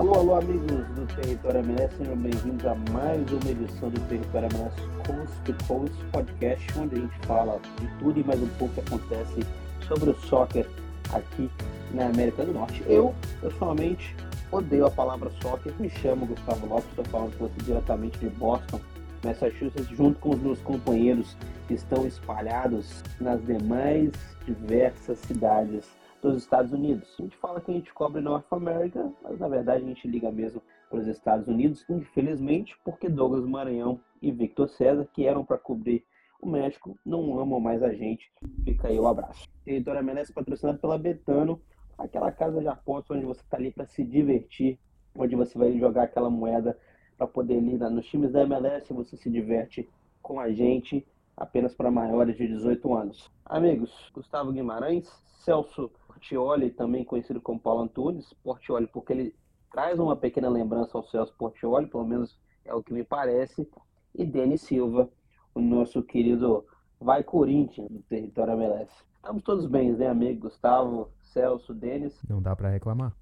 [0.00, 4.74] Alô, alô, amigos do Território MLS, sejam bem-vindos a mais uma edição do Território MLS
[5.06, 8.80] Coast to Coast Podcast, onde a gente fala de tudo e mais um pouco que
[8.80, 9.46] acontece
[9.86, 10.66] sobre o soccer
[11.12, 11.50] aqui
[11.92, 12.82] na América do Norte.
[12.88, 14.16] Eu, pessoalmente,
[14.50, 18.80] odeio a palavra soccer, me chamo Gustavo Lopes, estou falando com você diretamente de Boston,
[19.22, 21.36] Massachusetts, junto com os meus companheiros
[21.68, 24.12] que estão espalhados nas demais
[24.46, 27.14] diversas cidades dos Estados Unidos.
[27.18, 30.30] A gente fala que a gente cobre North America, mas na verdade a gente liga
[30.30, 35.58] mesmo para os Estados Unidos, infelizmente, porque Douglas Maranhão e Victor César, que eram para
[35.58, 36.04] cobrir
[36.40, 38.30] o México, não amam mais a gente.
[38.64, 39.48] Fica aí o abraço.
[39.64, 41.60] Território MLS patrocinado pela Betano,
[41.98, 44.78] aquela casa de apostas onde você está ali para se divertir,
[45.14, 46.76] onde você vai jogar aquela moeda
[47.16, 49.88] para poder ir nos times da MLS, você se diverte
[50.22, 53.30] com a gente, apenas para maiores de 18 anos.
[53.44, 55.06] Amigos, Gustavo Guimarães,
[55.44, 55.90] Celso
[56.20, 59.34] Portioli, também conhecido como Paulo Antunes, Portioli porque ele
[59.72, 63.66] traz uma pequena lembrança ao Celso Portioli, pelo menos é o que me parece,
[64.14, 65.08] e Denis Silva,
[65.54, 66.64] o nosso querido
[67.00, 68.90] Vai Corinthians do território MLS.
[69.16, 70.42] Estamos todos bem, né, amigo?
[70.42, 72.20] Gustavo, Celso, Denis.
[72.28, 73.12] Não dá para reclamar.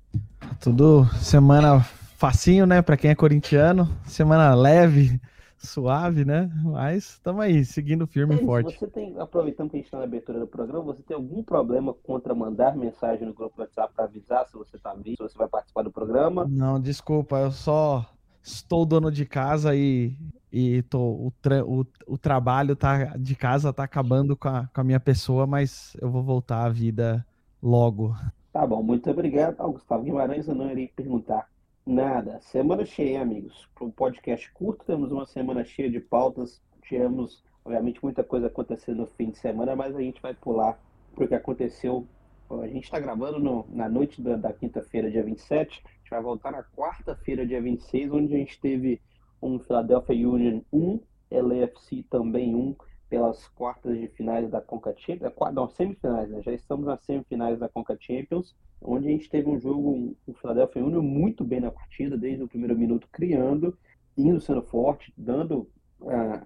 [0.61, 5.21] Tudo semana facinho, né, para quem é corintiano, semana leve
[5.59, 6.51] suave, né?
[6.63, 8.79] Mas estamos aí, seguindo firme e forte.
[8.79, 11.93] Você tem, aproveitando que a gente está na abertura do programa, você tem algum problema
[11.93, 15.49] contra mandar mensagem no grupo WhatsApp para avisar se você está vindo, se você vai
[15.49, 16.47] participar do programa?
[16.49, 18.07] Não, desculpa, eu só
[18.43, 20.17] estou dono de casa e,
[20.53, 24.81] e tô, o, tra, o, o trabalho tá, de casa tá acabando com a, com
[24.81, 27.25] a minha pessoa, mas eu vou voltar à vida
[27.63, 28.17] logo.
[28.53, 29.57] Tá bom, muito obrigado.
[29.59, 31.47] Ah, Gustavo Guimarães, eu não irei perguntar
[31.91, 32.39] Nada.
[32.43, 33.67] Semana cheia, amigos.
[33.81, 36.61] Um podcast curto, temos uma semana cheia de pautas.
[36.83, 40.79] Tivemos, obviamente, muita coisa acontecendo no fim de semana, mas a gente vai pular
[41.15, 42.07] para o que aconteceu.
[42.51, 45.83] A gente está gravando no, na noite da, da quinta-feira, dia 27.
[45.83, 49.01] A gente vai voltar na quarta-feira, dia 26, onde a gente teve
[49.41, 51.01] um Philadelphia Union 1,
[51.31, 52.77] LAFC também 1,
[53.09, 56.43] pelas quartas de finais da Conca Champions, não, semifinais, né?
[56.43, 60.85] Já estamos nas semifinais da Conca Champions, onde a gente teve um jogo, o Philadelphia
[60.85, 63.77] Union muito bem na partida, desde o primeiro minuto criando,
[64.17, 65.69] indo sendo forte, dando
[66.07, 66.43] ah,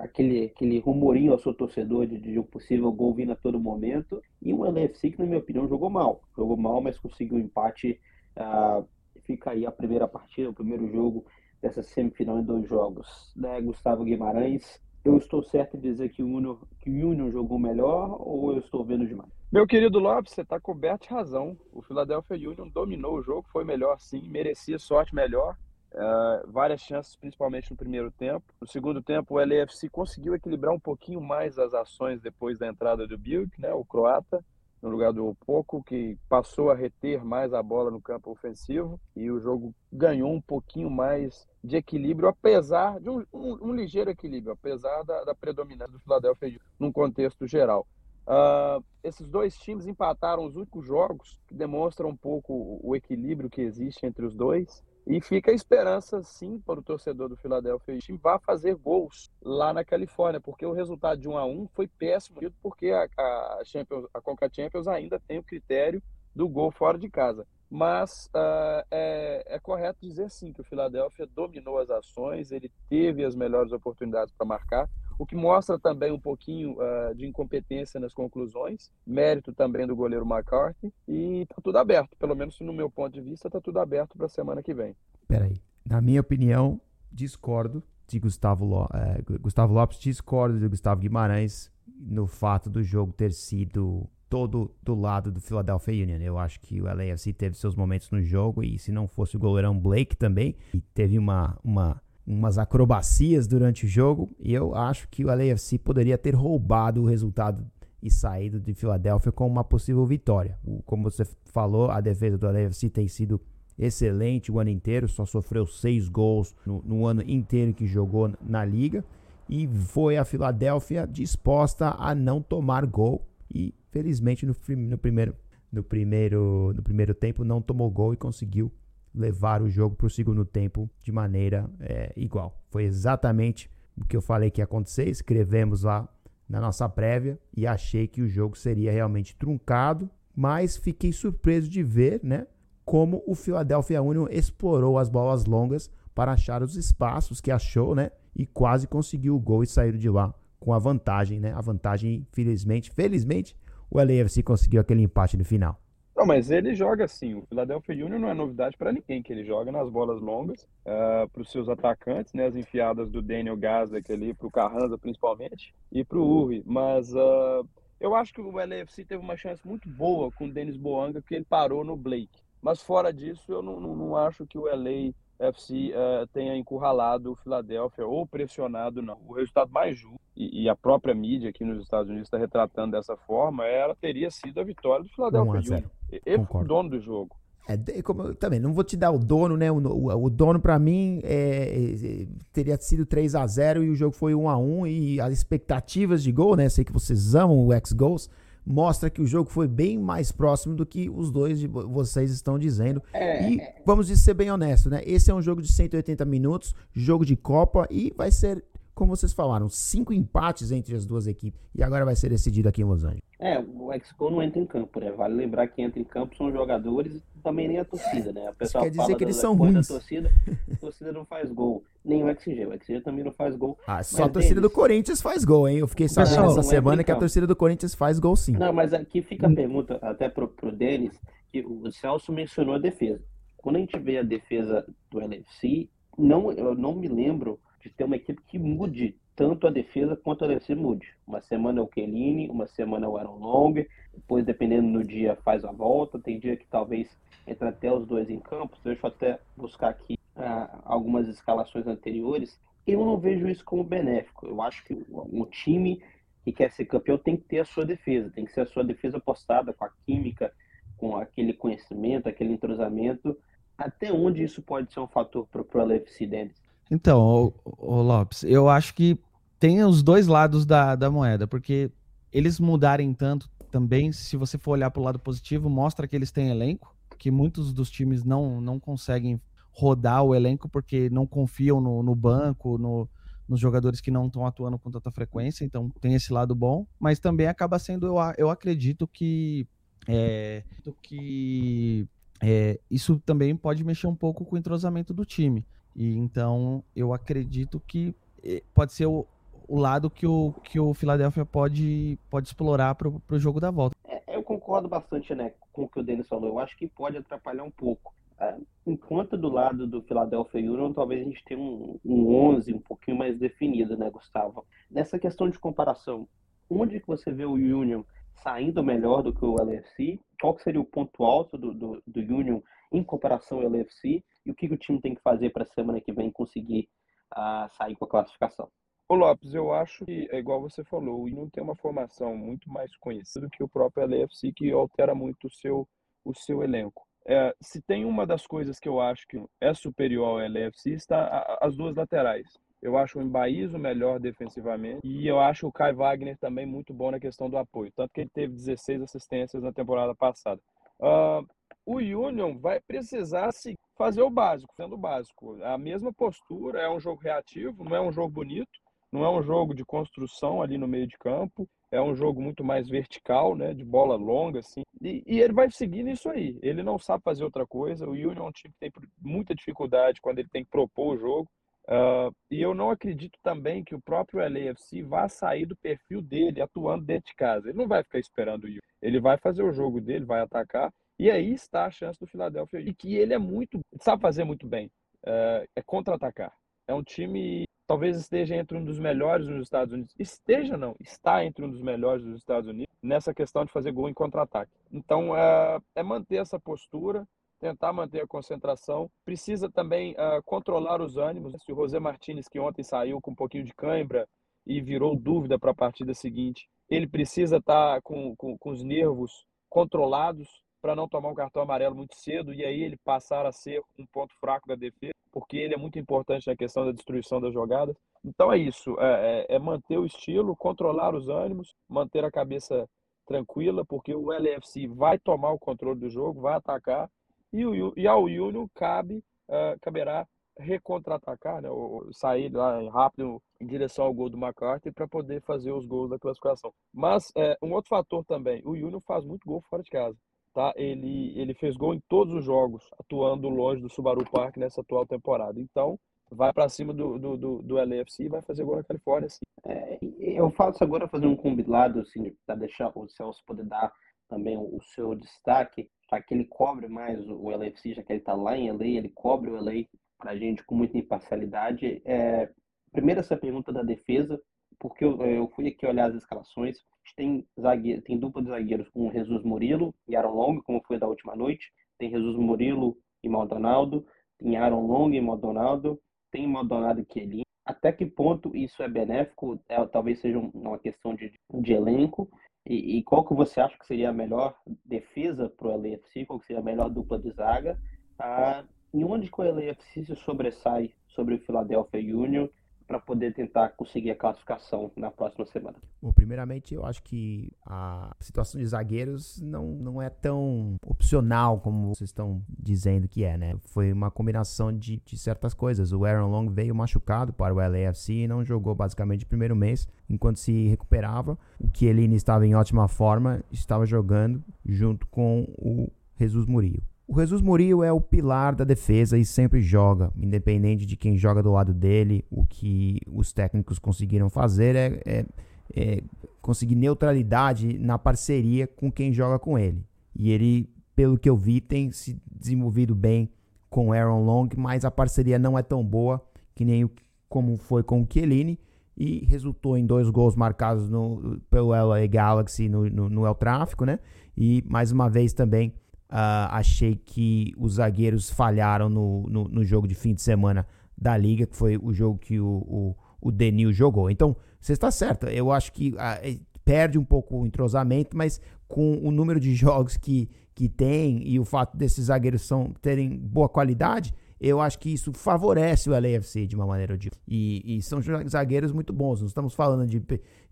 [0.00, 4.20] aquele, aquele rumorinho ao seu torcedor de, de um possível gol vindo a todo momento,
[4.40, 6.20] e um LFC que, na minha opinião, jogou mal.
[6.36, 8.00] Jogou mal, mas conseguiu um empate.
[8.36, 8.82] Ah,
[9.24, 11.24] fica aí a primeira partida, o primeiro jogo
[11.60, 13.32] dessa semifinal em dois jogos.
[13.36, 17.58] Né, Gustavo Guimarães, eu estou certo em dizer que o Union, que o Union jogou
[17.58, 19.30] melhor ou eu estou vendo demais?
[19.50, 21.56] Meu querido Lopes, você está coberto de razão.
[21.72, 25.56] O Philadelphia Union dominou o jogo, foi melhor sim, merecia sorte melhor.
[25.92, 28.44] Uh, várias chances, principalmente no primeiro tempo.
[28.60, 33.06] No segundo tempo, o LAFC conseguiu equilibrar um pouquinho mais as ações depois da entrada
[33.06, 34.42] do Bilk, né, o croata
[34.82, 39.30] no lugar do Poco, que passou a reter mais a bola no campo ofensivo e
[39.30, 44.52] o jogo ganhou um pouquinho mais de equilíbrio, apesar de um, um, um ligeiro equilíbrio,
[44.52, 47.86] apesar da, da, predominância do Philadelphia num contexto geral.
[48.26, 53.62] Uh, esses dois times empataram os únicos jogos, que demonstram um pouco o equilíbrio que
[53.62, 54.82] existe entre os dois.
[55.06, 59.72] E fica a esperança, sim, para o torcedor do Philadelphia que vá fazer gols lá
[59.72, 64.06] na Califórnia, porque o resultado de 1 a 1 foi péssimo, porque a, a, Champions,
[64.14, 66.00] a Conca Champions ainda tem o critério
[66.34, 67.46] do gol fora de casa.
[67.68, 73.24] Mas uh, é, é, correto dizer sim que o Philadelphia dominou as ações, ele teve
[73.24, 74.88] as melhores oportunidades para marcar,
[75.22, 80.26] o que mostra também um pouquinho uh, de incompetência nas conclusões, mérito também do goleiro
[80.26, 84.16] McCarthy, e está tudo aberto, pelo menos no meu ponto de vista, está tudo aberto
[84.16, 84.96] para a semana que vem.
[85.28, 85.54] Peraí,
[85.88, 86.80] na minha opinião,
[87.10, 93.32] discordo de Gustavo, é, Gustavo Lopes, discordo de Gustavo Guimarães no fato do jogo ter
[93.32, 96.20] sido todo do lado do Philadelphia Union.
[96.20, 99.38] Eu acho que o LAFC teve seus momentos no jogo e se não fosse o
[99.38, 105.08] goleirão Blake também, e teve uma, uma umas acrobacias durante o jogo e eu acho
[105.08, 107.66] que o LAFC poderia ter roubado o resultado
[108.02, 110.58] e saído de Filadélfia com uma possível vitória.
[110.84, 113.40] Como você falou, a defesa do LAFC tem sido
[113.78, 118.64] excelente o ano inteiro, só sofreu seis gols no, no ano inteiro que jogou na
[118.64, 119.04] liga
[119.48, 124.54] e foi a Filadélfia disposta a não tomar gol e felizmente no,
[124.88, 125.34] no primeiro
[125.70, 128.70] no primeiro no primeiro tempo não tomou gol e conseguiu
[129.14, 132.62] levar o jogo para o segundo tempo de maneira é, igual.
[132.70, 135.08] Foi exatamente o que eu falei que ia acontecer.
[135.08, 136.08] Escrevemos lá
[136.48, 141.82] na nossa prévia e achei que o jogo seria realmente truncado, mas fiquei surpreso de
[141.82, 142.46] ver, né,
[142.84, 148.10] como o Philadelphia Union explorou as bolas longas para achar os espaços que achou, né,
[148.34, 151.52] e quase conseguiu o gol e sair de lá com a vantagem, né?
[151.52, 153.56] A vantagem, felizmente, felizmente,
[153.90, 155.78] o LAFC conseguiu aquele empate no final.
[156.14, 157.34] Não, mas ele joga assim.
[157.34, 161.24] O Philadelphia Union não é novidade para ninguém, que ele joga nas bolas longas uh,
[161.24, 162.46] ah, para os seus atacantes, né?
[162.46, 166.62] As enfiadas do Daniel Gazek ali, para o Carranza principalmente, e para o Uri.
[166.66, 167.66] Mas uh,
[167.98, 171.34] eu acho que o LAFC teve uma chance muito boa com o Denis Boanga, que
[171.34, 172.42] ele parou no Blake.
[172.60, 177.32] Mas fora disso, eu não, não, não acho que o LA FC uh, tenha encurralado
[177.32, 179.18] o Philadelphia ou pressionado, não.
[179.26, 182.92] O resultado mais justo, e, e, a própria mídia aqui nos Estados Unidos está retratando
[182.92, 185.88] dessa forma, ela teria sido a vitória do Philadelphia Union.
[186.10, 187.36] Ele foi o dono do jogo.
[187.68, 189.70] É, como eu, também, não vou te dar o dono, né?
[189.70, 193.94] O, o, o dono, para mim, é, é, teria sido 3 a 0 e o
[193.94, 196.68] jogo foi 1 a 1 E as expectativas de gol, né?
[196.68, 198.28] Sei que vocês amam o X-Goals
[198.64, 202.58] mostra que o jogo foi bem mais próximo do que os dois de vocês estão
[202.58, 203.02] dizendo.
[203.12, 203.82] É, e é.
[203.84, 205.02] vamos ser bem honesto, né?
[205.04, 208.64] Esse é um jogo de 180 minutos, jogo de Copa e vai ser,
[208.94, 211.60] como vocês falaram, cinco empates entre as duas equipes.
[211.74, 213.22] E agora vai ser decidido aqui em Los Angeles.
[213.38, 215.10] É, o Exco não entra em campo, né?
[215.10, 218.46] Vale lembrar que entra em campo são jogadores e também nem a torcida, né?
[218.46, 219.88] A pessoa quer dizer que eles são ruins.
[219.88, 220.30] Da torcida,
[220.70, 221.82] a torcida não faz gol.
[222.04, 222.66] Nem o XG.
[222.66, 223.76] O XG também não faz gol.
[223.86, 224.70] Ah, só a torcida deles...
[224.70, 225.78] do Corinthians faz gol, hein?
[225.78, 228.52] Eu fiquei sabendo Pessoal, essa semana que a torcida do Corinthians faz gol sim.
[228.52, 231.18] Não, mas aqui fica a pergunta até pro, pro Denis,
[231.50, 233.20] que o Celso mencionou a defesa.
[233.56, 235.88] Quando a gente vê a defesa do LFC,
[236.18, 240.44] não, eu não me lembro de ter uma equipe que mude tanto a defesa quanto
[240.44, 241.14] a defesa mude.
[241.26, 243.74] Uma semana é o Kelini, uma semana é o Aaron Long,
[244.14, 246.18] depois, dependendo do dia, faz a volta.
[246.18, 248.78] Tem dia que talvez entre até os dois em campo.
[248.84, 252.60] Deixa eu até buscar aqui ah, algumas escalações anteriores.
[252.86, 254.46] Eu não vejo isso como benéfico.
[254.46, 256.02] Eu acho que um time
[256.44, 258.84] que quer ser campeão tem que ter a sua defesa, tem que ser a sua
[258.84, 260.52] defesa postada com a química,
[260.96, 263.36] com aquele conhecimento, aquele entrosamento.
[263.78, 266.61] Até onde isso pode ser um fator para o LFC, Dennis?
[266.92, 269.18] Então, o, Lopes, eu acho que
[269.58, 271.90] tem os dois lados da, da moeda, porque
[272.30, 276.30] eles mudarem tanto também, se você for olhar para o lado positivo, mostra que eles
[276.30, 279.40] têm elenco, que muitos dos times não, não conseguem
[279.70, 283.08] rodar o elenco porque não confiam no, no banco, no,
[283.48, 287.18] nos jogadores que não estão atuando com tanta frequência, então tem esse lado bom, mas
[287.18, 289.66] também acaba sendo, eu, eu acredito que,
[290.06, 290.62] é,
[291.00, 292.06] que
[292.42, 295.64] é, isso também pode mexer um pouco com o entrosamento do time.
[295.94, 299.26] E então eu acredito que é, pode ser o,
[299.68, 303.96] o lado que o, que o Philadelphia pode, pode explorar para o jogo da volta.
[304.04, 306.48] É, eu concordo bastante né, com o que o Denis falou.
[306.48, 308.14] Eu acho que pode atrapalhar um pouco.
[308.40, 308.56] É,
[308.86, 313.16] enquanto do lado do Philadelphia Union, talvez a gente tenha um, um 11 um pouquinho
[313.16, 314.66] mais definido, né, Gustavo?
[314.90, 316.26] Nessa questão de comparação,
[316.68, 318.02] onde que você vê o Union
[318.42, 320.18] saindo melhor do que o LFC?
[320.40, 324.24] Qual que seria o ponto alto do, do, do Union em comparação ao LFC?
[324.44, 326.88] E o que, o time tem que fazer para a semana que vem conseguir
[327.32, 328.68] uh, sair com a classificação?
[329.08, 332.70] Ô Lopes, eu acho que é igual você falou, o Union tem uma formação muito
[332.70, 335.86] mais conhecida que o próprio LFC, que altera muito o seu,
[336.24, 337.06] o seu elenco.
[337.26, 341.58] É, se tem uma das coisas que eu acho que é superior ao LFC, está
[341.60, 342.46] as duas laterais.
[342.80, 347.12] Eu acho o Embaizo melhor defensivamente e eu acho o Kai Wagner também muito bom
[347.12, 350.60] na questão do apoio, tanto que ele teve 16 assistências na temporada passada.
[350.98, 351.46] Uh,
[351.86, 355.62] o Union vai precisar se fazer o básico, sendo o básico.
[355.62, 358.80] A mesma postura, é um jogo reativo, não é um jogo bonito,
[359.12, 362.64] não é um jogo de construção ali no meio de campo, é um jogo muito
[362.64, 364.82] mais vertical, né, de bola longa, assim.
[365.00, 366.58] E, e, ele vai seguir nisso aí.
[366.62, 368.08] Ele não sabe fazer outra coisa.
[368.08, 371.18] O Union é um time que tem muita dificuldade quando ele tem que propor o
[371.18, 371.48] jogo.
[371.84, 376.60] Uh, e eu não acredito também que o próprio LAFC vá sair do perfil dele
[376.60, 377.68] atuando dentro de casa.
[377.68, 378.80] Ele não vai ficar esperando o Union.
[379.00, 380.90] Ele vai fazer o jogo dele, vai atacar.
[381.22, 382.80] E aí está a chance do Philadelphia.
[382.80, 384.90] E que ele é muito, sabe fazer muito bem.
[385.22, 386.52] Uh, é contra-atacar.
[386.84, 390.12] É um time talvez esteja entre um dos melhores nos Estados Unidos.
[390.18, 394.08] Esteja não, está entre um dos melhores dos Estados Unidos nessa questão de fazer gol
[394.08, 394.72] em contra-ataque.
[394.90, 397.24] Então é, é, manter essa postura,
[397.60, 399.08] tentar manter a concentração.
[399.24, 401.52] Precisa também uh, controlar os ânimos.
[401.62, 404.28] Se o José Martinez, que ontem saiu com um pouquinho de cãibra
[404.66, 408.82] e virou dúvida para a partida seguinte, ele precisa estar tá com, com, com os
[408.82, 410.48] nervos controlados
[410.82, 414.04] para não tomar um cartão amarelo muito cedo e aí ele passar a ser um
[414.04, 417.96] ponto fraco da defesa, porque ele é muito importante na questão da destruição das jogadas.
[418.24, 422.88] Então é isso, é, é, é manter o estilo, controlar os ânimos, manter a cabeça
[423.26, 427.08] tranquila, porque o LFC vai tomar o controle do jogo, vai atacar
[427.52, 430.26] e, o, e ao Union cabe, uh, caberá
[430.58, 431.68] recontra-atacar, né,
[432.12, 436.18] sair lá rápido em direção ao gol do McCarthy para poder fazer os gols da
[436.18, 436.72] classificação.
[436.92, 440.18] Mas é, um outro fator também, o Union faz muito gol fora de casa
[440.52, 440.72] tá?
[440.76, 445.06] Ele, ele fez gol em todos os jogos, atuando longe do Subaru Park nessa atual
[445.06, 445.60] temporada.
[445.60, 445.98] Então,
[446.30, 449.40] vai para cima do, do, do, do LAFC e vai fazer gol na Califórnia, sim.
[449.66, 453.92] É, eu faço agora fazer um combinado, assim, para deixar o Celso poder dar
[454.28, 458.34] também o seu destaque, para que ele cobre mais o LFC, já que ele está
[458.34, 459.84] lá em LA, ele cobre o LA
[460.18, 462.00] para a gente com muita imparcialidade.
[462.04, 462.48] É,
[462.92, 464.40] primeiro, essa pergunta da defesa,
[464.78, 466.78] porque eu, eu fui aqui olhar as escalações.
[467.16, 471.06] Tem, zagueiro, tem dupla de zagueiros com Jesus Murilo e Aaron Long, como foi da
[471.06, 471.72] última noite.
[471.98, 474.06] Tem Jesus Murilo e Maldonado.
[474.38, 476.00] Tem Aaron Long e Maldonado.
[476.30, 477.42] Tem Maldonado e Kelly.
[477.64, 479.60] Até que ponto isso é benéfico?
[479.68, 482.28] É, talvez seja uma questão de, de elenco.
[482.66, 486.24] E, e, qual que você acha que seria a melhor defesa para o LAFC?
[486.26, 487.78] Qual que seria a melhor dupla de zaga?
[488.18, 488.64] Ah,
[488.94, 492.48] em onde que o LAFC se sobressai sobre o Philadelphia Union
[492.86, 495.76] para poder tentar conseguir a classificação na próxima semana?
[496.00, 501.94] Bom, primeiramente, eu acho que a situação de zagueiros não, não é tão opcional como
[501.94, 503.56] vocês estão dizendo que é, né?
[503.66, 505.92] Foi uma combinação de, de certas coisas.
[505.92, 509.88] O Aaron Long veio machucado para o LAFC e não jogou basicamente o primeiro mês,
[510.08, 511.38] enquanto se recuperava.
[511.58, 516.91] O Chiellini estava em ótima forma, estava jogando junto com o Jesus Murillo.
[517.06, 521.42] O Jesus Murillo é o pilar da defesa e sempre joga, independente de quem joga
[521.42, 522.24] do lado dele.
[522.30, 525.26] O que os técnicos conseguiram fazer é, é,
[525.74, 526.02] é
[526.40, 529.84] conseguir neutralidade na parceria com quem joga com ele.
[530.14, 533.28] E ele, pelo que eu vi, tem se desenvolvido bem
[533.68, 536.22] com Aaron Long, mas a parceria não é tão boa
[536.54, 536.90] que nem o,
[537.28, 538.58] como foi com o Chiellini
[538.96, 543.84] e resultou em dois gols marcados no, pelo LA Galaxy no, no, no El Tráfico,
[543.84, 543.98] né?
[544.36, 545.72] E mais uma vez também
[546.12, 551.16] Uh, achei que os zagueiros falharam no, no, no, jogo de fim de semana da
[551.16, 554.10] Liga, que foi o jogo que o, o, o Denil jogou.
[554.10, 555.26] Então, você está certo.
[555.26, 559.96] Eu acho que uh, perde um pouco o entrosamento, mas com o número de jogos
[559.96, 564.12] que, que tem e o fato desses zagueiros são, terem boa qualidade,
[564.44, 568.00] eu acho que isso favorece o LAFC de uma maneira ou de e, e são
[568.28, 569.20] zagueiros muito bons.
[569.20, 570.00] Não estamos falando de,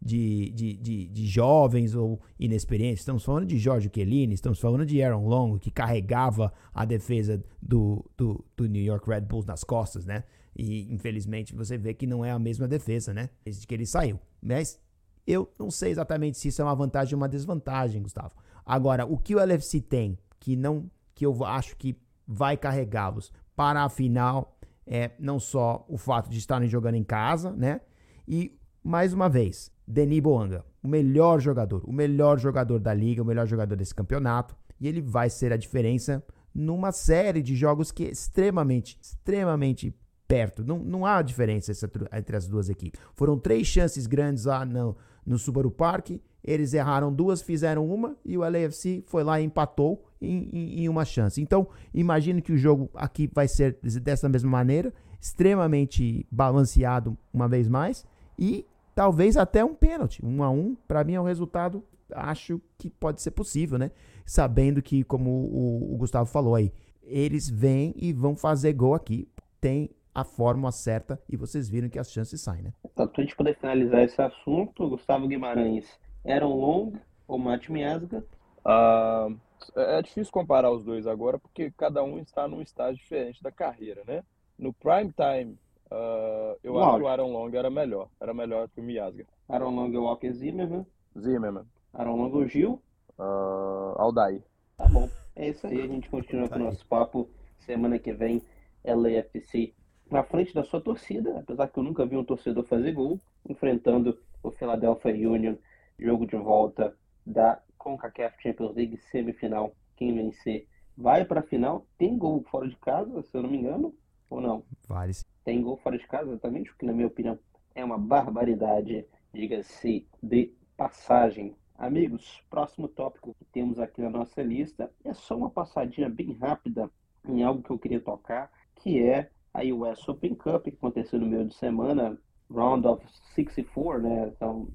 [0.01, 5.03] de, de, de, de jovens ou inexperientes, estamos falando de Jorge Chiellini, estamos falando de
[5.03, 10.07] Aaron Long, que carregava a defesa do, do, do New York Red Bulls nas costas,
[10.07, 10.23] né?
[10.57, 13.29] E infelizmente você vê que não é a mesma defesa, né?
[13.45, 14.21] Desde que ele saiu.
[14.41, 14.79] Mas
[15.27, 18.37] eu não sei exatamente se isso é uma vantagem ou uma desvantagem, Gustavo.
[18.65, 23.85] Agora, o que o LFC tem que não que eu acho que vai carregá-los para
[23.85, 27.83] a final é não só o fato de estarem jogando em casa, né?
[28.27, 33.25] E mais uma vez, Denis Boanga, o melhor jogador, o melhor jogador da liga, o
[33.25, 36.25] melhor jogador desse campeonato, e ele vai ser a diferença
[36.55, 39.95] numa série de jogos que é extremamente, extremamente
[40.27, 40.65] perto.
[40.65, 41.71] Não, não há diferença
[42.17, 42.99] entre as duas equipes.
[43.15, 48.37] Foram três chances grandes lá no, no Subaru Park, eles erraram duas, fizeram uma, e
[48.37, 51.41] o LAFC foi lá e empatou em, em, em uma chance.
[51.41, 57.69] Então, imagine que o jogo aqui vai ser dessa mesma maneira, extremamente balanceado uma vez
[57.69, 58.07] mais,
[58.39, 60.25] e talvez até um pênalti.
[60.25, 63.91] Um a um, para mim é um resultado, acho que pode ser possível, né?
[64.25, 69.29] Sabendo que, como o, o Gustavo falou aí, eles vêm e vão fazer gol aqui.
[69.61, 72.73] Tem a fórmula certa e vocês viram que as chances saem, né?
[72.85, 75.87] Então, para a gente poder finalizar esse assunto, Gustavo Guimarães,
[76.27, 76.93] Aaron Long
[77.27, 78.25] ou Matt Miasga?
[78.65, 79.37] Uh,
[79.77, 83.51] é, é difícil comparar os dois agora, porque cada um está num estágio diferente da
[83.51, 84.23] carreira, né?
[84.59, 85.59] No prime time,
[85.91, 88.09] uh, eu acho que o Aaron Long era melhor.
[88.21, 89.27] Era melhor que o Miasga.
[89.49, 90.87] Aaron Long é o Walker Zimmerman.
[91.19, 91.65] Zimmerman.
[91.95, 92.83] Aaron Long é o Gil.
[93.19, 94.43] Uh, Aldair.
[94.77, 95.09] Tá bom.
[95.37, 95.81] É isso aí.
[95.81, 97.29] A gente continua com o nosso papo.
[97.59, 98.43] Semana que vem,
[98.85, 99.75] LAFC
[100.11, 104.19] na frente da sua torcida, apesar que eu nunca vi um torcedor fazer gol, enfrentando
[104.43, 105.55] o Philadelphia Union,
[106.01, 110.67] jogo de volta da CONCACAF Champions League semifinal, quem vencer
[110.97, 111.87] vai para a final.
[111.99, 113.95] Tem gol fora de casa, se eu não me engano,
[114.29, 114.65] ou não?
[114.89, 115.13] Vale.
[115.45, 117.39] Tem gol fora de casa, exatamente, o que na minha opinião
[117.75, 121.55] é uma barbaridade, diga-se de passagem.
[121.77, 126.91] Amigos, próximo tópico que temos aqui na nossa lista é só uma passadinha bem rápida
[127.27, 131.27] em algo que eu queria tocar, que é a US Open Cup, que aconteceu no
[131.27, 132.19] meio de semana,
[132.53, 133.05] Round of
[133.35, 134.33] 64, né?
[134.35, 134.69] Então,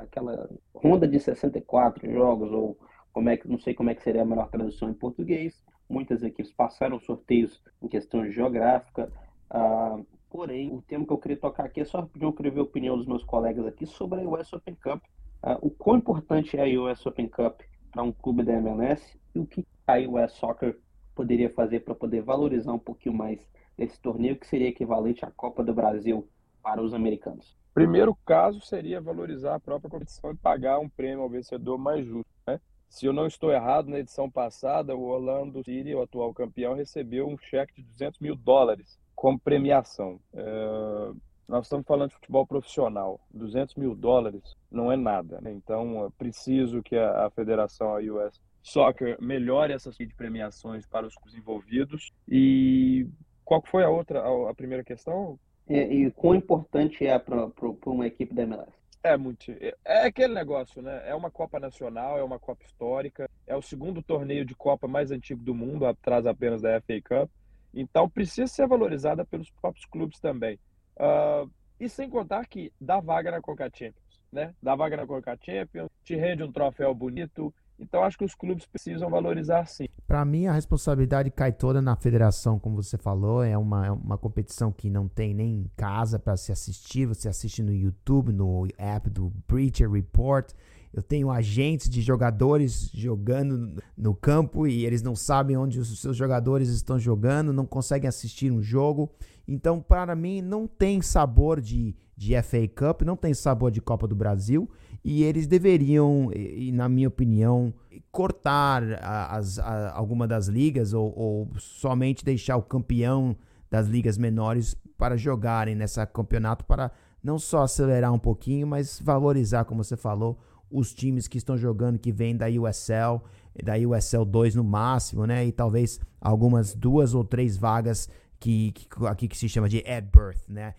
[0.00, 2.78] aquela ronda de 64 jogos, ou
[3.12, 5.62] como é que, não sei como é que seria a melhor tradução em português.
[5.88, 9.12] Muitas equipes passaram sorteios em questão geográfica.
[9.50, 12.60] Uh, porém, o tema que eu queria tocar aqui é só pedir eu queria ver
[12.60, 15.02] a opinião dos meus colegas aqui sobre a US Open Cup.
[15.42, 17.60] Uh, o quão importante é a US Open Cup
[17.90, 20.78] para um clube da MLS e o que a US Soccer
[21.14, 23.40] poderia fazer para poder valorizar um pouquinho mais
[23.76, 26.28] esse torneio que seria equivalente à Copa do Brasil
[26.62, 27.56] para os americanos?
[27.72, 32.30] Primeiro caso seria valorizar a própria competição e pagar um prêmio ao vencedor mais justo.
[32.46, 32.60] Né?
[32.88, 37.28] Se eu não estou errado, na edição passada, o Orlando City, o atual campeão, recebeu
[37.28, 40.20] um cheque de 200 mil dólares como premiação.
[40.34, 41.12] É...
[41.46, 43.20] Nós estamos falando de futebol profissional.
[43.32, 45.40] 200 mil dólares não é nada.
[45.40, 45.52] Né?
[45.52, 51.06] Então, é preciso que a, a federação, a US, Soccer melhore essas de premiações para
[51.06, 52.12] os envolvidos.
[52.28, 53.06] E
[53.44, 55.38] qual foi a outra, a, a primeira questão?
[55.70, 57.48] E, e quão importante é para
[57.86, 58.72] uma equipe da MLS?
[59.04, 59.52] É muito.
[59.52, 61.08] É, é aquele negócio, né?
[61.08, 65.12] É uma Copa Nacional, é uma Copa histórica, é o segundo torneio de Copa mais
[65.12, 67.30] antigo do mundo, atrás apenas da FA Cup.
[67.72, 70.58] Então precisa ser valorizada pelos próprios clubes também.
[70.96, 71.48] Uh,
[71.78, 74.52] e sem contar que dá vaga na Conca Champions, né?
[74.60, 78.66] Dá vaga na Conca Champions, te rende um troféu bonito, então acho que os clubes
[78.66, 79.86] precisam valorizar sim.
[80.06, 84.18] Para mim a responsabilidade cai toda na federação, como você falou, é uma, é uma
[84.18, 89.08] competição que não tem nem casa para se assistir, você assiste no YouTube, no app
[89.08, 90.52] do Breacher Report.
[90.92, 96.16] Eu tenho agentes de jogadores jogando no campo e eles não sabem onde os seus
[96.16, 99.08] jogadores estão jogando, não conseguem assistir um jogo.
[99.46, 104.08] Então, para mim, não tem sabor de, de FA Cup, não tem sabor de Copa
[104.08, 104.68] do Brasil
[105.04, 107.72] e eles deveriam, e, na minha opinião,
[108.12, 113.36] cortar as, a, alguma das ligas ou, ou, somente deixar o campeão
[113.70, 116.90] das ligas menores para jogarem nessa campeonato para
[117.22, 120.38] não só acelerar um pouquinho, mas valorizar, como você falou,
[120.70, 123.22] os times que estão jogando que vêm da USL,
[123.62, 125.44] da USL 2 no máximo, né?
[125.46, 128.08] E talvez algumas duas ou três vagas
[128.40, 130.74] que, que, aqui que se chama de at birth, né?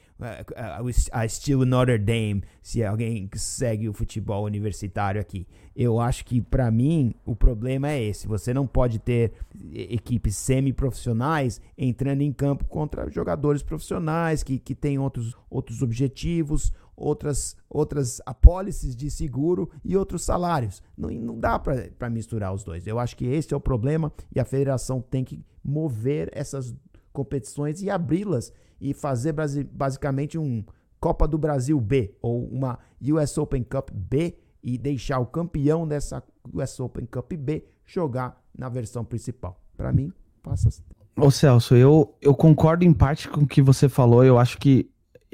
[1.12, 5.48] A estilo Notre Dame, se alguém segue o futebol universitário aqui.
[5.75, 8.27] Eu acho que para mim o problema é esse.
[8.27, 9.34] Você não pode ter
[9.72, 17.56] equipes semi-profissionais entrando em campo contra jogadores profissionais que, que têm outros, outros objetivos, outras,
[17.70, 20.81] outras apólices de seguro e outros salários.
[20.98, 22.88] Não, não dá para misturar os dois.
[22.88, 26.75] Eu acho que esse é o problema e a federação tem que mover essas
[27.11, 29.33] competições e abri-las e fazer
[29.71, 30.63] basicamente um
[31.00, 36.24] Copa do Brasil B ou uma US Open Cup B e deixar o campeão dessa
[36.53, 39.59] US Open Cup B jogar na versão principal.
[39.75, 40.69] Para mim, passa.
[40.69, 40.83] Assim.
[41.15, 44.24] Ô Celso, eu, eu concordo em parte com o que você falou.
[44.24, 44.89] Eu acho que,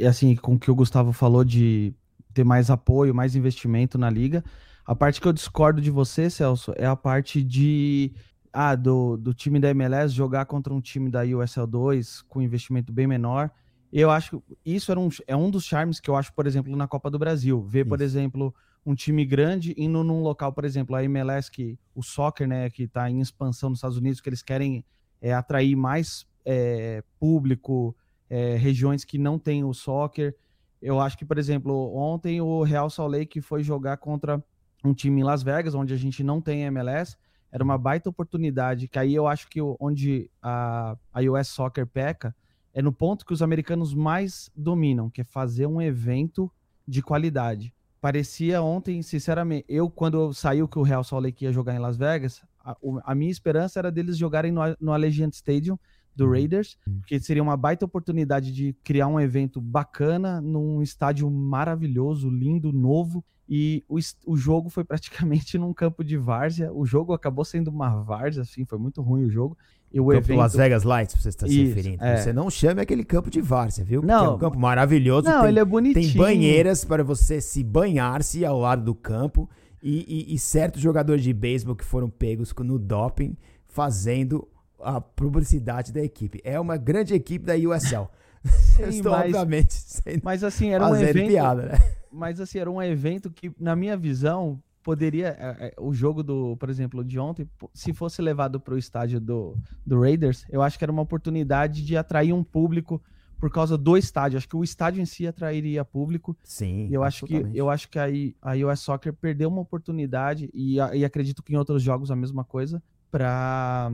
[0.06, 1.94] assim, com o que o Gustavo falou de
[2.34, 4.44] ter mais apoio, mais investimento na liga.
[4.86, 8.14] A parte que eu discordo de você, Celso, é a parte de
[8.52, 12.92] ah, do, do time da MLS jogar contra um time da USL 2 com investimento
[12.92, 13.52] bem menor.
[13.92, 16.76] Eu acho que isso era um, é um dos charmes que eu acho, por exemplo,
[16.76, 17.62] na Copa do Brasil.
[17.62, 18.54] Ver, por exemplo,
[18.86, 22.84] um time grande indo num local, por exemplo, a MLS, que o soccer, né, que
[22.84, 24.84] está em expansão nos Estados Unidos, que eles querem
[25.22, 27.96] é, atrair mais é, público,
[28.30, 30.36] é, regiões que não têm o soccer.
[30.82, 34.44] Eu acho que, por exemplo, ontem o Real Salt Lake foi jogar contra
[34.84, 37.18] um time em Las Vegas, onde a gente não tem MLS,
[37.52, 42.36] era uma baita oportunidade, que aí eu acho que onde a, a US Soccer peca
[42.74, 46.52] é no ponto que os americanos mais dominam, que é fazer um evento
[46.88, 47.74] de qualidade.
[48.00, 51.98] Parecia ontem, sinceramente, eu quando saiu que o Real Salt Lake ia jogar em Las
[51.98, 55.80] Vegas, a, a minha esperança era deles jogarem no, no Allegiant Stadium
[56.16, 56.32] do uhum.
[56.32, 57.02] Raiders, uhum.
[57.08, 63.24] que seria uma baita oportunidade de criar um evento bacana num estádio maravilhoso, lindo, novo
[63.50, 66.72] e o, o jogo foi praticamente num campo de várzea.
[66.74, 69.58] O jogo acabou sendo uma várzea, assim, foi muito ruim o jogo.
[69.92, 70.38] E o campo evento...
[70.38, 72.04] Las Vegas Lights, você está se referindo.
[72.04, 72.18] É.
[72.18, 74.02] Você não chame aquele campo de várzea, viu?
[74.02, 75.30] Porque não, é um campo maravilhoso.
[75.30, 76.06] Não, tem, ele é bonitinho.
[76.06, 79.50] Tem banheiras para você se banhar-se ao lado do campo.
[79.82, 84.46] E, e, e certos jogadores de beisebol que foram pegos no doping fazendo
[84.82, 86.42] a publicidade da equipe.
[86.44, 88.10] É uma grande equipe da USL.
[88.76, 89.76] Sim, Estou, mas, obviamente,
[90.24, 91.28] mas assim, era um evento...
[91.28, 91.80] Piada, né?
[92.12, 95.36] mas assim, era um evento que, na minha visão, poderia.
[95.38, 99.20] É, é, o jogo do, por exemplo, de ontem, se fosse levado para o estádio
[99.20, 103.02] do, do Raiders, eu acho que era uma oportunidade de atrair um público
[103.38, 104.38] por causa do estádio.
[104.38, 106.38] Acho que o estádio em si atrairia público.
[106.42, 106.88] Sim.
[106.90, 110.78] E eu acho que eu acho que aí a US Soccer perdeu uma oportunidade e,
[110.78, 113.92] e acredito que em outros jogos a mesma coisa para